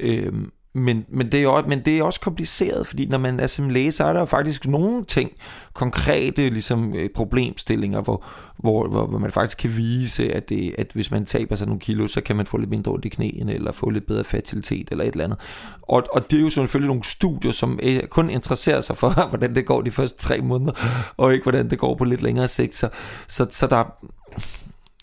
Øh, 0.00 0.32
men, 0.74 1.04
men, 1.08 1.32
det 1.32 1.38
er 1.38 1.42
jo, 1.42 1.62
men 1.68 1.84
det 1.84 1.98
er 1.98 2.02
også 2.02 2.20
kompliceret, 2.20 2.86
fordi 2.86 3.06
når 3.06 3.18
man 3.18 3.40
er 3.40 3.46
som 3.46 3.68
læge, 3.68 3.92
så 3.92 4.04
er 4.04 4.12
der 4.12 4.20
jo 4.20 4.26
faktisk 4.26 4.66
nogle 4.66 5.04
ting, 5.04 5.30
konkrete 5.72 6.50
ligesom, 6.50 6.94
øh, 6.94 7.10
problemstillinger, 7.14 8.00
hvor, 8.00 8.24
hvor, 8.56 8.88
hvor, 8.88 9.06
hvor 9.06 9.18
man 9.18 9.32
faktisk 9.32 9.58
kan 9.58 9.76
vise, 9.76 10.32
at, 10.32 10.48
det, 10.48 10.74
at 10.78 10.86
hvis 10.94 11.10
man 11.10 11.26
taber 11.26 11.56
sig 11.56 11.66
nogle 11.66 11.80
kilo, 11.80 12.06
så 12.06 12.20
kan 12.20 12.36
man 12.36 12.46
få 12.46 12.56
lidt 12.56 12.70
mindre 12.70 12.92
ondt 12.92 13.04
i 13.04 13.08
knæene, 13.08 13.54
eller 13.54 13.72
få 13.72 13.90
lidt 13.90 14.06
bedre 14.06 14.24
fertilitet, 14.24 14.88
eller 14.90 15.04
et 15.04 15.12
eller 15.12 15.24
andet. 15.24 15.38
Og, 15.82 16.02
og 16.12 16.30
det 16.30 16.38
er 16.38 16.42
jo 16.42 16.50
selvfølgelig 16.50 16.88
nogle 16.88 17.04
studier, 17.04 17.52
som 17.52 17.78
øh, 17.82 18.02
kun 18.02 18.30
interesserer 18.30 18.80
sig 18.80 18.96
for, 18.96 19.10
hvordan 19.28 19.54
det 19.54 19.66
går 19.66 19.80
de 19.80 19.90
første 19.90 20.18
tre 20.18 20.40
måneder, 20.40 20.72
og 21.16 21.32
ikke 21.32 21.42
hvordan 21.42 21.70
det 21.70 21.78
går 21.78 21.94
på 21.94 22.04
lidt 22.04 22.22
længere 22.22 22.48
sigt. 22.48 22.74
Så, 22.74 22.88
så, 23.28 23.46
så 23.50 23.66
der, 23.66 23.84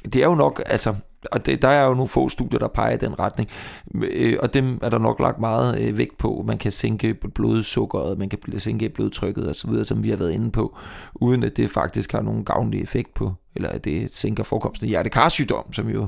det 0.03 0.15
er 0.15 0.25
jo 0.25 0.35
nok, 0.35 0.61
altså, 0.65 0.95
og 1.31 1.45
det, 1.45 1.61
der 1.61 1.67
er 1.67 1.87
jo 1.87 1.93
nogle 1.93 2.07
få 2.07 2.29
studier, 2.29 2.59
der 2.59 2.67
peger 2.67 2.93
i 2.93 2.97
den 2.97 3.19
retning, 3.19 3.49
øh, 3.95 4.37
og 4.39 4.53
dem 4.53 4.79
er 4.81 4.89
der 4.89 4.97
nok 4.97 5.19
lagt 5.19 5.39
meget 5.39 5.81
øh, 5.81 5.97
vægt 5.97 6.17
på. 6.17 6.43
Man 6.47 6.57
kan 6.57 6.71
sænke 6.71 7.13
blodsukkeret, 7.13 8.17
man 8.17 8.29
kan 8.29 8.39
sænke 8.59 8.89
blodtrykket 8.89 9.49
osv., 9.49 9.83
som 9.83 10.03
vi 10.03 10.09
har 10.09 10.17
været 10.17 10.31
inde 10.31 10.51
på, 10.51 10.77
uden 11.15 11.43
at 11.43 11.57
det 11.57 11.69
faktisk 11.69 12.11
har 12.11 12.21
nogen 12.21 12.45
gavnlig 12.45 12.81
effekt 12.81 13.13
på, 13.13 13.33
eller 13.55 13.69
at 13.69 13.85
det 13.85 14.15
sænker 14.15 14.43
forekomsten 14.43 14.85
af 14.85 14.89
hjertekarsygdom, 14.89 15.73
som 15.73 15.89
jo... 15.89 16.07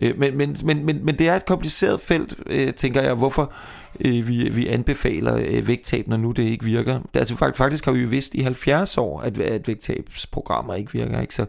Øh, 0.00 0.18
men, 0.18 0.36
men, 0.36 0.56
men, 0.64 0.84
men, 0.86 1.04
men 1.04 1.18
det 1.18 1.28
er 1.28 1.36
et 1.36 1.46
kompliceret 1.46 2.00
felt, 2.00 2.34
øh, 2.46 2.74
tænker 2.74 3.02
jeg, 3.02 3.14
hvorfor 3.14 3.52
øh, 4.00 4.28
vi, 4.28 4.48
vi 4.50 4.66
anbefaler 4.66 5.36
øh, 5.36 5.68
vægttab, 5.68 6.08
når 6.08 6.16
nu 6.16 6.30
det 6.30 6.42
ikke 6.42 6.64
virker. 6.64 7.00
Altså 7.14 7.52
faktisk 7.54 7.84
har 7.84 7.92
vi 7.92 8.00
jo 8.00 8.08
vidst 8.08 8.34
i 8.34 8.40
70 8.40 8.98
år, 8.98 9.20
at, 9.20 9.38
at 9.38 9.68
vægttabsprogrammer 9.68 10.74
ikke 10.74 10.92
virker, 10.92 11.20
ikke? 11.20 11.34
Så, 11.34 11.46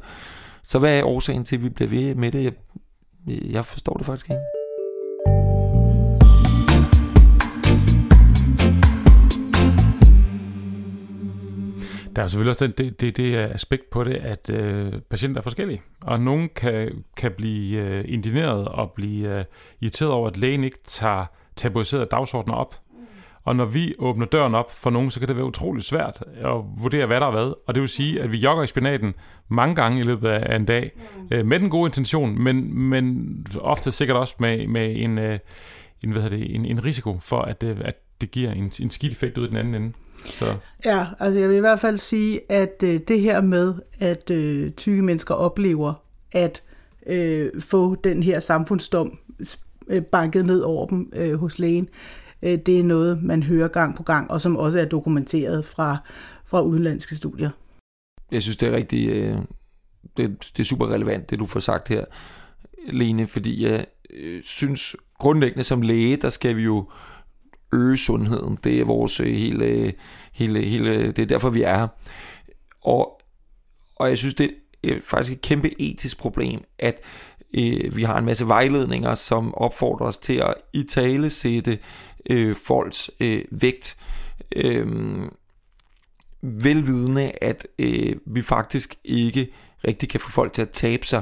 så 0.64 0.80
hvad 0.80 1.00
er 1.00 1.04
årsagen 1.04 1.46
til, 1.46 1.56
at 1.56 1.64
vi 1.64 1.70
bliver 1.70 1.90
ved 1.90 2.16
med 2.16 2.32
det? 2.32 2.44
Jeg 2.44 2.54
jeg 3.28 3.66
forstår 3.66 3.94
det 3.94 4.06
faktisk 4.06 4.26
ikke. 4.26 4.42
Der 12.16 12.24
er 12.24 12.28
selvfølgelig 12.28 12.50
også 12.50 12.68
det, 12.68 13.02
det, 13.02 13.18
det 13.18 13.36
aspekt 13.36 13.90
på 13.90 14.04
det, 14.04 14.16
at 14.16 14.50
øh, 14.50 14.94
patienter 15.10 15.42
er 15.42 15.44
forskellige, 15.44 15.82
og 16.06 16.20
nogen 16.20 16.50
kan, 16.56 17.04
kan 17.18 17.32
blive 17.38 17.82
øh, 17.82 18.06
indineret 18.08 18.68
og 18.68 18.92
blive 18.92 19.38
øh, 19.38 19.46
irriteret 19.82 20.12
over, 20.12 20.28
at 20.28 20.38
lægen 20.38 20.64
ikke 20.64 20.80
tager 20.84 21.26
tabuiserede 21.56 22.06
dagsordner 22.06 22.54
op. 22.54 22.76
Og 23.44 23.56
når 23.56 23.66
vi 23.66 23.96
åbner 24.00 24.26
døren 24.26 24.56
op 24.56 24.72
for 24.72 24.90
nogen, 24.90 25.12
så 25.12 25.20
kan 25.20 25.28
det 25.28 25.36
være 25.36 25.46
utroligt 25.46 25.86
svært 25.86 26.24
at 26.36 26.52
vurdere, 26.78 27.06
hvad 27.06 27.20
der 27.20 27.26
er 27.26 27.32
hvad. 27.32 27.54
Og 27.68 27.76
det 27.76 27.82
vil 27.82 27.90
sige, 27.90 28.22
at 28.22 28.32
vi 28.32 28.38
jogger 28.38 28.64
i 28.64 28.68
spinaten 28.68 29.14
mange 29.50 29.76
gange 29.76 30.00
i 30.00 30.04
løbet 30.04 30.30
af 30.30 30.56
en 30.56 30.66
dag, 30.66 30.92
mm. 31.18 31.28
øh, 31.32 31.46
med 31.46 31.60
den 31.60 31.70
gode 31.70 31.88
intention, 31.88 32.44
men, 32.44 32.80
men 32.80 33.28
ofte 33.60 33.92
sikkert 33.92 34.18
også 34.18 34.36
med, 34.40 34.68
med 34.68 34.96
en, 34.96 35.18
øh, 35.18 35.40
en, 36.04 36.12
hvad 36.12 36.30
det, 36.30 36.56
en, 36.56 36.66
en 36.66 36.86
risiko 36.86 37.20
for, 37.20 37.42
at, 37.42 37.64
øh, 37.64 37.78
at 37.82 37.96
det 38.22 38.32
giver 38.32 38.52
en, 38.52 38.72
en 38.82 38.90
skidt 38.90 39.14
effekt 39.14 39.38
ud 39.38 39.48
i 39.48 39.50
den 39.50 39.58
anden 39.58 39.76
ende. 39.76 39.94
Så. 40.26 40.56
Ja, 40.86 41.08
altså 41.20 41.40
jeg 41.40 41.50
vil 41.50 41.58
i 41.58 41.60
hvert 41.60 41.80
fald 41.80 41.98
sige, 41.98 42.52
at 42.52 42.84
øh, 42.84 43.00
det 43.08 43.22
her 43.22 43.42
med, 43.42 43.74
at 44.00 44.32
øh, 44.32 44.72
tykke 44.72 45.02
mennesker 45.02 45.36
oplever 45.36 45.94
at 46.32 46.64
øh, 47.08 47.62
få 47.62 47.96
den 47.96 48.24
her 48.24 48.40
samfundsdom 48.40 49.18
øh, 49.88 50.02
banket 50.02 50.46
ned 50.46 50.62
over 50.62 50.88
dem 50.88 51.12
øh, 51.16 51.40
hos 51.40 51.60
lægen, 51.60 51.90
Øh, 52.44 52.58
det 52.66 52.80
er 52.80 52.84
noget, 52.84 53.24
man 53.24 53.44
hører 53.44 53.68
gang 53.68 53.96
på 53.96 54.04
gang, 54.04 54.32
og 54.32 54.42
som 54.42 54.58
også 54.58 54.80
er 54.80 54.86
dokumenteret 54.86 55.66
fra, 55.66 55.98
fra 56.46 56.62
udenlandske 56.62 57.16
studier. 57.16 57.50
Jeg 58.32 58.42
synes, 58.42 58.58
det 58.58 58.70
er 58.70 58.76
rigtig 58.76 59.10
øh, 59.10 59.38
det, 60.18 60.52
det 60.58 60.60
er 60.60 60.68
super 60.68 60.92
relevant, 60.92 61.30
det 61.30 61.40
du 61.40 61.46
får 61.46 61.60
sagt 61.60 61.88
her, 61.88 62.06
Lene, 62.88 63.28
fordi 63.28 63.66
jeg 63.66 63.86
øh, 64.10 64.44
synes 64.44 64.96
grundlæggende 65.20 65.64
som 65.64 65.82
læge, 65.82 66.18
der 66.18 66.30
skal 66.30 66.56
vi 66.56 66.64
jo 66.64 66.90
øge 67.74 67.98
sundheden. 67.98 68.58
Det 68.64 68.80
er 68.80 68.86
vores 68.86 69.18
hele, 69.18 69.94
hele, 70.34 70.62
hele 70.62 71.08
det 71.12 71.20
er 71.20 71.26
derfor, 71.26 71.50
vi 71.50 71.62
er 71.62 71.78
her. 71.78 71.88
Og, 72.82 73.22
og 73.96 74.10
jeg 74.10 74.18
synes, 74.18 74.34
det 74.34 74.52
er 74.84 74.96
faktisk 75.04 75.34
et 75.34 75.42
kæmpe 75.42 75.82
etisk 75.82 76.18
problem, 76.18 76.64
at 76.80 77.00
øh, 77.54 77.96
vi 77.96 78.04
har 78.04 78.18
en 78.18 78.26
masse 78.26 78.48
vejledninger, 78.48 79.16
som 79.16 79.54
opfordrer 79.54 80.08
os 80.08 80.18
til 80.18 80.34
at 80.34 80.54
i 80.74 80.84
tale 80.84 81.30
sætte 81.30 81.80
øh, 82.30 82.56
folks 82.56 83.12
øh, 83.20 83.46
vægt. 83.52 83.98
Øh, 84.56 84.88
velvidende, 86.44 87.32
at 87.42 87.68
øh, 87.80 88.16
vi 88.26 88.42
faktisk 88.42 88.96
ikke 89.04 89.54
rigtig 89.88 90.10
kan 90.10 90.20
få 90.20 90.32
folk 90.32 90.54
til 90.54 90.62
at 90.62 90.70
tabe 90.70 91.08
sig. 91.08 91.22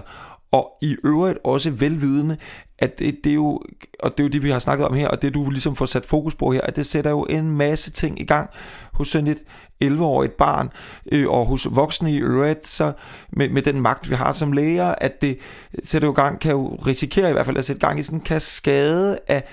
Og 0.51 0.71
i 0.81 0.95
øvrigt 1.03 1.39
også 1.43 1.71
velvidende, 1.71 2.37
at 2.79 2.99
det, 2.99 3.17
det 3.23 3.29
er 3.29 3.33
jo, 3.33 3.61
og 3.99 4.11
det 4.11 4.19
er 4.19 4.23
jo 4.23 4.29
det, 4.29 4.43
vi 4.43 4.49
har 4.49 4.59
snakket 4.59 4.87
om 4.87 4.93
her, 4.93 5.07
og 5.07 5.21
det 5.21 5.33
du 5.33 5.49
ligesom 5.49 5.75
får 5.75 5.85
sat 5.85 6.05
fokus 6.05 6.35
på 6.35 6.51
her, 6.51 6.61
at 6.61 6.75
det 6.75 6.85
sætter 6.85 7.11
jo 7.11 7.25
en 7.29 7.49
masse 7.49 7.91
ting 7.91 8.21
i 8.21 8.25
gang 8.25 8.49
hos 8.93 9.07
sådan 9.07 9.27
et 9.27 9.43
11-årigt 9.83 10.37
barn, 10.37 10.69
øh, 11.11 11.29
og 11.29 11.45
hos 11.45 11.67
voksne 11.71 12.13
i 12.13 12.17
øvrigt, 12.17 12.67
så 12.67 12.93
med, 13.33 13.49
med 13.49 13.61
den 13.61 13.81
magt, 13.81 14.09
vi 14.09 14.15
har 14.15 14.31
som 14.31 14.51
læger, 14.51 14.95
at 14.97 15.21
det 15.21 15.37
sætter 15.83 16.07
jo 16.07 16.13
gang, 16.13 16.39
kan 16.39 16.51
jo 16.51 16.75
risikere 16.87 17.29
i 17.29 17.33
hvert 17.33 17.45
fald 17.45 17.57
at 17.57 17.65
sætte 17.65 17.87
gang 17.87 17.99
i 17.99 18.03
sådan 18.03 18.19
en 18.19 18.25
kaskade 18.25 19.19
af 19.27 19.43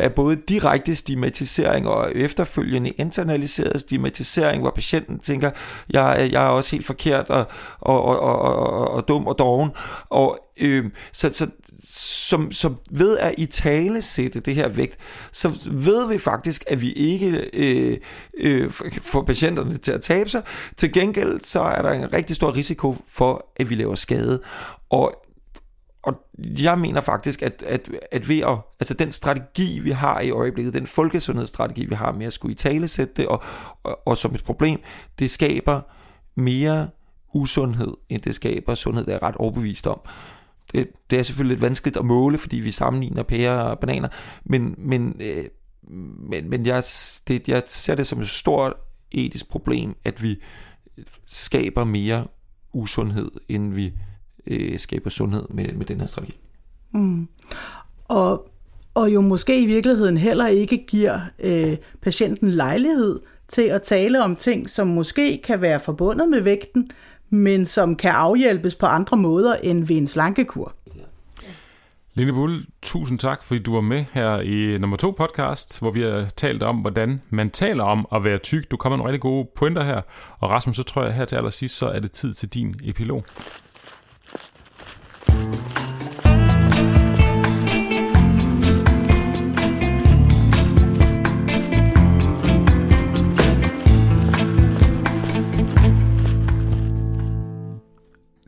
af 0.00 0.12
både 0.12 0.36
direkte 0.36 0.96
stigmatisering 0.96 1.88
og 1.88 2.12
efterfølgende 2.14 2.90
internaliseret 2.90 3.80
stigmatisering, 3.80 4.62
hvor 4.62 4.70
patienten 4.70 5.18
tænker, 5.18 5.50
jeg, 5.90 6.28
jeg 6.32 6.44
er 6.44 6.48
også 6.48 6.76
helt 6.76 6.86
forkert 6.86 7.30
og, 7.30 7.46
og, 7.80 8.02
og, 8.04 8.20
og, 8.20 8.42
og, 8.42 8.90
og 8.90 9.08
dum 9.08 9.26
og 9.26 9.38
doven. 9.38 9.70
Og 10.08 10.38
øh, 10.60 10.84
så, 11.12 11.32
så, 11.32 11.46
som, 11.88 12.52
som 12.52 12.76
ved 12.90 13.18
at 13.18 13.34
i 13.38 13.46
tale 13.46 14.02
sætte 14.02 14.40
det 14.40 14.54
her 14.54 14.68
vægt, 14.68 14.98
så 15.32 15.68
ved 15.70 16.08
vi 16.08 16.18
faktisk, 16.18 16.64
at 16.66 16.80
vi 16.80 16.92
ikke 16.92 17.50
øh, 17.52 17.98
øh, 18.38 18.70
får 19.04 19.22
patienterne 19.22 19.76
til 19.76 19.92
at 19.92 20.02
tabe 20.02 20.30
sig. 20.30 20.42
Til 20.76 20.92
gengæld 20.92 21.40
så 21.40 21.60
er 21.60 21.82
der 21.82 21.90
en 21.90 22.12
rigtig 22.12 22.36
stor 22.36 22.56
risiko 22.56 22.96
for, 23.08 23.46
at 23.56 23.70
vi 23.70 23.74
laver 23.74 23.94
skade. 23.94 24.40
Og 24.90 25.23
og 26.04 26.26
jeg 26.38 26.78
mener 26.78 27.00
faktisk, 27.00 27.42
at, 27.42 27.62
at, 27.66 27.90
at 28.12 28.28
ved 28.28 28.40
at, 28.40 28.58
altså 28.80 28.94
den 28.94 29.12
strategi, 29.12 29.80
vi 29.80 29.90
har 29.90 30.20
i 30.20 30.30
øjeblikket, 30.30 30.74
den 30.74 30.86
folkesundhedsstrategi, 30.86 31.86
vi 31.86 31.94
har 31.94 32.12
med 32.12 32.26
at 32.26 32.32
skulle 32.32 32.52
i 32.52 32.56
tale 32.56 32.88
sætte 32.88 33.14
det, 33.16 33.26
og, 33.26 33.42
og, 33.82 34.00
og 34.06 34.16
som 34.16 34.34
et 34.34 34.44
problem, 34.44 34.80
det 35.18 35.30
skaber 35.30 35.80
mere 36.34 36.88
usundhed, 37.34 37.92
end 38.08 38.22
det 38.22 38.34
skaber 38.34 38.74
sundhed, 38.74 39.06
det 39.06 39.14
er 39.14 39.22
ret 39.22 39.36
overbevist 39.36 39.86
om. 39.86 40.00
Det, 40.72 40.88
det 41.10 41.18
er 41.18 41.22
selvfølgelig 41.22 41.54
lidt 41.54 41.62
vanskeligt 41.62 41.96
at 41.96 42.04
måle, 42.04 42.38
fordi 42.38 42.56
vi 42.56 42.70
sammenligner 42.70 43.22
pærer 43.22 43.60
og 43.60 43.78
bananer, 43.78 44.08
men, 44.44 44.74
men, 44.78 45.16
øh, 45.20 45.44
men, 46.30 46.50
men 46.50 46.66
jeg, 46.66 46.84
det, 47.28 47.48
jeg 47.48 47.62
ser 47.66 47.94
det 47.94 48.06
som 48.06 48.20
et 48.20 48.28
stort 48.28 48.72
etisk 49.10 49.48
problem, 49.48 49.96
at 50.04 50.22
vi 50.22 50.42
skaber 51.26 51.84
mere 51.84 52.26
usundhed, 52.72 53.30
end 53.48 53.74
vi 53.74 53.92
øh, 54.46 54.78
skaber 54.78 55.10
sundhed 55.10 55.44
med, 55.50 55.72
med 55.72 55.86
den 55.86 56.00
her 56.00 56.06
strategi. 56.06 56.38
Mm. 56.92 57.28
Og, 58.08 58.48
og 58.94 59.14
jo 59.14 59.20
måske 59.20 59.62
i 59.62 59.66
virkeligheden 59.66 60.16
heller 60.16 60.46
ikke 60.46 60.84
giver 60.88 61.20
øh, 61.44 61.76
patienten 62.02 62.50
lejlighed 62.50 63.20
til 63.48 63.62
at 63.62 63.82
tale 63.82 64.24
om 64.24 64.36
ting, 64.36 64.70
som 64.70 64.86
måske 64.86 65.40
kan 65.44 65.60
være 65.60 65.80
forbundet 65.80 66.28
med 66.28 66.40
vægten, 66.40 66.90
men 67.30 67.66
som 67.66 67.96
kan 67.96 68.10
afhjælpes 68.10 68.74
på 68.74 68.86
andre 68.86 69.16
måder 69.16 69.54
end 69.56 69.84
ved 69.84 69.96
en 69.96 70.06
slankekur. 70.06 70.74
Lene 72.16 72.32
Bull, 72.32 72.66
tusind 72.82 73.18
tak, 73.18 73.44
fordi 73.44 73.62
du 73.62 73.74
var 73.74 73.80
med 73.80 74.04
her 74.12 74.40
i 74.40 74.78
nummer 74.78 74.96
to 74.96 75.10
podcast, 75.10 75.80
hvor 75.80 75.90
vi 75.90 76.02
har 76.02 76.28
talt 76.36 76.62
om, 76.62 76.76
hvordan 76.76 77.22
man 77.30 77.50
taler 77.50 77.84
om 77.84 78.06
at 78.14 78.24
være 78.24 78.38
tyk. 78.38 78.70
Du 78.70 78.76
kommer 78.76 78.96
med 78.96 79.02
nogle 79.02 79.12
rigtig 79.12 79.20
gode 79.20 79.48
pointer 79.56 79.84
her. 79.84 80.00
Og 80.40 80.50
Rasmus, 80.50 80.76
så 80.76 80.82
tror 80.82 81.04
jeg 81.04 81.14
her 81.14 81.24
til 81.24 81.36
allersidst, 81.36 81.76
så 81.76 81.86
er 81.86 82.00
det 82.00 82.12
tid 82.12 82.32
til 82.32 82.48
din 82.48 82.74
epilog. 82.84 83.24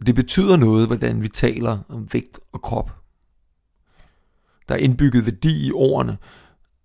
Det 0.06 0.14
betyder 0.14 0.56
noget, 0.56 0.86
hvordan 0.86 1.22
vi 1.22 1.28
taler 1.28 1.78
om 1.88 2.08
vægt 2.12 2.40
og 2.52 2.62
krop. 2.62 2.90
Der 4.68 4.74
er 4.74 4.78
indbygget 4.78 5.26
værdi 5.26 5.66
i 5.66 5.72
ordene, 5.72 6.18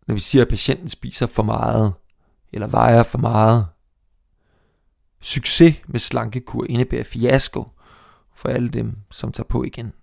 når 0.08 0.14
vi 0.14 0.20
siger, 0.20 0.42
at 0.42 0.48
patienten 0.50 0.90
spiser 0.90 1.28
for 1.28 1.44
meget, 1.44 1.94
eller 2.54 2.68
vejer 2.68 3.04
for 3.04 3.18
meget. 3.18 3.68
Succes 5.22 5.76
med 5.88 6.00
slankekur 6.00 6.66
indebærer 6.70 7.04
fiasko 7.04 7.70
for 8.36 8.50
alle 8.50 8.70
dem, 8.70 8.98
som 9.12 9.32
tager 9.32 9.48
på 9.48 9.64
igen. 9.64 9.94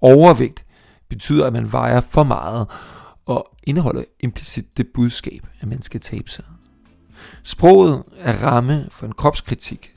Overvægt 0.00 0.64
betyder, 1.08 1.46
at 1.46 1.52
man 1.52 1.72
vejer 1.72 2.00
for 2.00 2.24
meget, 2.24 2.66
og 3.26 3.56
indeholder 3.62 4.04
implicit 4.20 4.76
det 4.76 4.86
budskab, 4.94 5.46
at 5.60 5.68
man 5.68 5.82
skal 5.82 6.00
tabe 6.00 6.30
sig. 6.30 6.44
Sproget 7.42 8.02
er 8.18 8.32
ramme 8.44 8.88
for 8.90 9.06
en 9.06 9.12
kropskritik, 9.12 9.94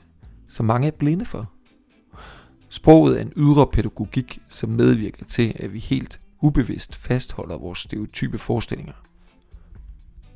som 0.48 0.66
mange 0.66 0.86
er 0.86 0.92
blinde 0.92 1.24
for. 1.24 1.50
Sproget 2.68 3.16
er 3.16 3.22
en 3.22 3.32
ydre 3.36 3.66
pædagogik, 3.66 4.38
som 4.48 4.70
medvirker 4.70 5.24
til, 5.24 5.52
at 5.56 5.72
vi 5.72 5.78
helt 5.78 6.20
ubevidst 6.40 6.96
fastholder 6.96 7.58
vores 7.58 7.78
stereotype 7.78 8.38
forestillinger. 8.38 8.92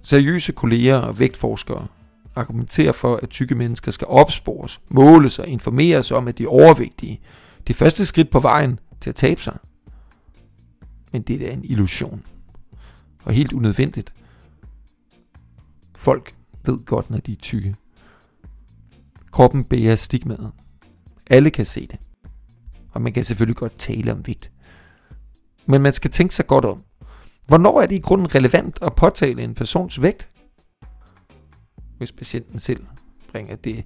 Seriøse 0.03 0.53
kolleger 0.53 0.97
og 0.97 1.19
vægtforskere 1.19 1.87
argumenterer 2.37 2.93
for, 2.93 3.17
at 3.17 3.29
tykke 3.29 3.55
mennesker 3.55 3.91
skal 3.91 4.07
opspores, 4.07 4.81
måles 4.89 5.39
og 5.39 5.47
informeres 5.47 6.11
om, 6.11 6.29
at 6.29 6.39
de 6.39 6.43
er 6.43 6.49
overvægtige. 6.49 7.21
Det 7.67 7.77
første 7.77 8.07
skridt 8.07 8.31
på 8.31 8.41
vejen 8.41 8.79
til 9.01 9.11
at 9.11 9.17
tabe 9.17 9.43
sig. 9.43 9.59
Men 11.13 11.23
det 11.23 11.49
er 11.49 11.53
en 11.53 11.65
illusion. 11.65 12.23
Og 13.25 13.33
helt 13.33 13.53
unødvendigt. 13.53 14.13
Folk 15.97 16.35
ved 16.67 16.85
godt, 16.85 17.11
når 17.11 17.19
de 17.19 17.33
er 17.33 17.37
tykke. 17.37 17.75
Kroppen 19.31 19.65
bærer 19.65 19.97
stigmaet. 19.97 20.53
Alle 21.31 21.51
kan 21.51 21.67
se 21.67 21.87
det. 21.87 21.99
Og 22.93 23.03
man 23.03 23.13
kan 23.13 23.25
selvfølgelig 23.25 23.57
godt 23.57 23.79
tale 23.79 24.13
om 24.13 24.27
vægt. 24.27 24.51
Men 25.67 25.83
man 25.83 25.93
skal 25.93 26.11
tænke 26.11 26.35
sig 26.35 26.47
godt 26.47 26.65
om. 26.65 26.83
Hvornår 27.47 27.81
er 27.81 27.87
det 27.87 27.97
i 27.97 28.01
grunden 28.01 28.35
relevant 28.35 28.79
at 28.83 28.95
påtale 28.95 29.43
en 29.43 29.55
persons 29.55 30.03
vægt? 30.03 30.29
Hvis 31.99 32.13
patienten 32.13 32.59
selv 32.59 32.85
bringer 33.33 33.57
det 33.57 33.85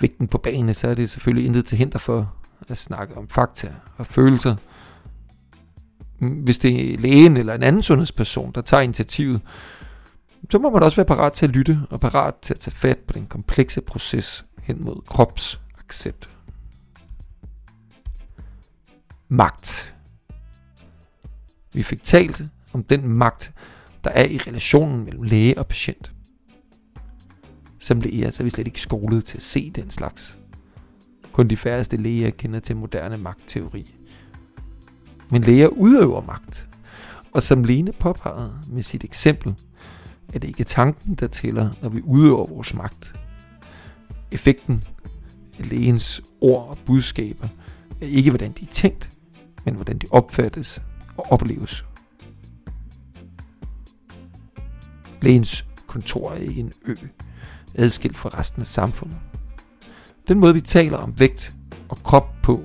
vægten 0.00 0.28
på 0.28 0.38
banen, 0.38 0.74
så 0.74 0.88
er 0.88 0.94
det 0.94 1.10
selvfølgelig 1.10 1.46
intet 1.46 1.66
til 1.66 1.78
hinder 1.78 1.98
for 1.98 2.34
at 2.68 2.78
snakke 2.78 3.16
om 3.16 3.28
fakta 3.28 3.74
og 3.96 4.06
følelser. 4.06 4.56
Hvis 6.18 6.58
det 6.58 6.94
er 6.94 6.98
lægen 6.98 7.36
eller 7.36 7.54
en 7.54 7.62
anden 7.62 7.82
sundhedsperson, 7.82 8.52
der 8.54 8.60
tager 8.60 8.80
initiativet, 8.80 9.40
så 10.50 10.58
må 10.58 10.70
man 10.70 10.82
også 10.82 10.96
være 10.96 11.06
parat 11.06 11.32
til 11.32 11.46
at 11.46 11.52
lytte 11.52 11.80
og 11.90 12.00
parat 12.00 12.34
til 12.42 12.54
at 12.54 12.60
tage 12.60 12.74
fat 12.74 12.98
på 12.98 13.12
den 13.12 13.26
komplekse 13.26 13.80
proces 13.80 14.46
hen 14.62 14.84
mod 14.84 15.02
kropsaccept. 15.06 16.30
Magt. 19.28 19.94
Vi 21.72 21.82
fik 21.82 22.04
talt 22.04 22.42
om 22.72 22.84
den 22.84 23.08
magt, 23.08 23.52
der 24.04 24.10
er 24.10 24.24
i 24.24 24.38
relationen 24.38 25.04
mellem 25.04 25.22
læge 25.22 25.58
og 25.58 25.66
patient. 25.66 26.12
Som 27.82 28.00
læger 28.00 28.30
så 28.30 28.42
er 28.42 28.44
vi 28.44 28.50
slet 28.50 28.66
ikke 28.66 28.80
skolet 28.80 29.24
til 29.24 29.36
at 29.36 29.42
se 29.42 29.70
den 29.70 29.90
slags. 29.90 30.38
Kun 31.32 31.48
de 31.48 31.56
færreste 31.56 31.96
læger 31.96 32.30
kender 32.30 32.60
til 32.60 32.76
moderne 32.76 33.16
magtteori. 33.16 33.94
Men 35.30 35.42
læger 35.42 35.68
udøver 35.68 36.20
magt. 36.20 36.68
Og 37.32 37.42
som 37.42 37.64
Lene 37.64 37.92
påpegede 37.92 38.58
med 38.70 38.82
sit 38.82 39.04
eksempel, 39.04 39.54
er 40.32 40.38
det 40.38 40.48
ikke 40.48 40.64
tanken, 40.64 41.14
der 41.14 41.26
tæller, 41.26 41.70
når 41.82 41.88
vi 41.88 42.00
udøver 42.04 42.46
vores 42.46 42.74
magt. 42.74 43.14
Effekten 44.30 44.84
af 45.58 45.70
lægens 45.70 46.22
ord 46.40 46.68
og 46.68 46.78
budskaber 46.86 47.48
er 48.00 48.06
ikke, 48.06 48.30
hvordan 48.30 48.52
de 48.52 48.62
er 48.62 48.72
tænkt, 48.72 49.10
men 49.64 49.74
hvordan 49.74 49.98
de 49.98 50.06
opfattes 50.10 50.82
og 51.16 51.32
opleves. 51.32 51.84
Lægens 55.22 55.66
kontor 55.86 56.30
er 56.30 56.36
ikke 56.36 56.60
en 56.60 56.72
ø, 56.84 56.94
adskilt 57.74 58.16
fra 58.16 58.28
resten 58.38 58.60
af 58.60 58.66
samfundet. 58.66 59.16
Den 60.28 60.38
måde, 60.40 60.54
vi 60.54 60.60
taler 60.60 60.96
om 60.96 61.20
vægt 61.20 61.56
og 61.88 61.96
krop 61.96 62.34
på, 62.42 62.60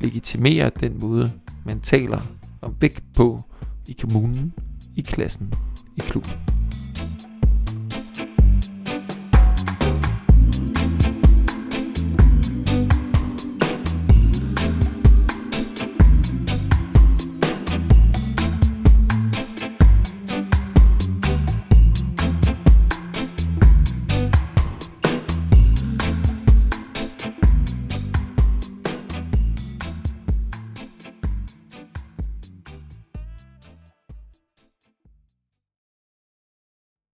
legitimerer 0.00 0.70
den 0.70 0.98
måde, 1.00 1.32
man 1.64 1.80
taler 1.80 2.20
om 2.62 2.76
vægt 2.80 3.02
på 3.16 3.42
i 3.86 3.96
kommunen, 4.00 4.52
i 4.96 5.00
klassen, 5.00 5.54
i 5.96 6.00
klubben. 6.00 6.57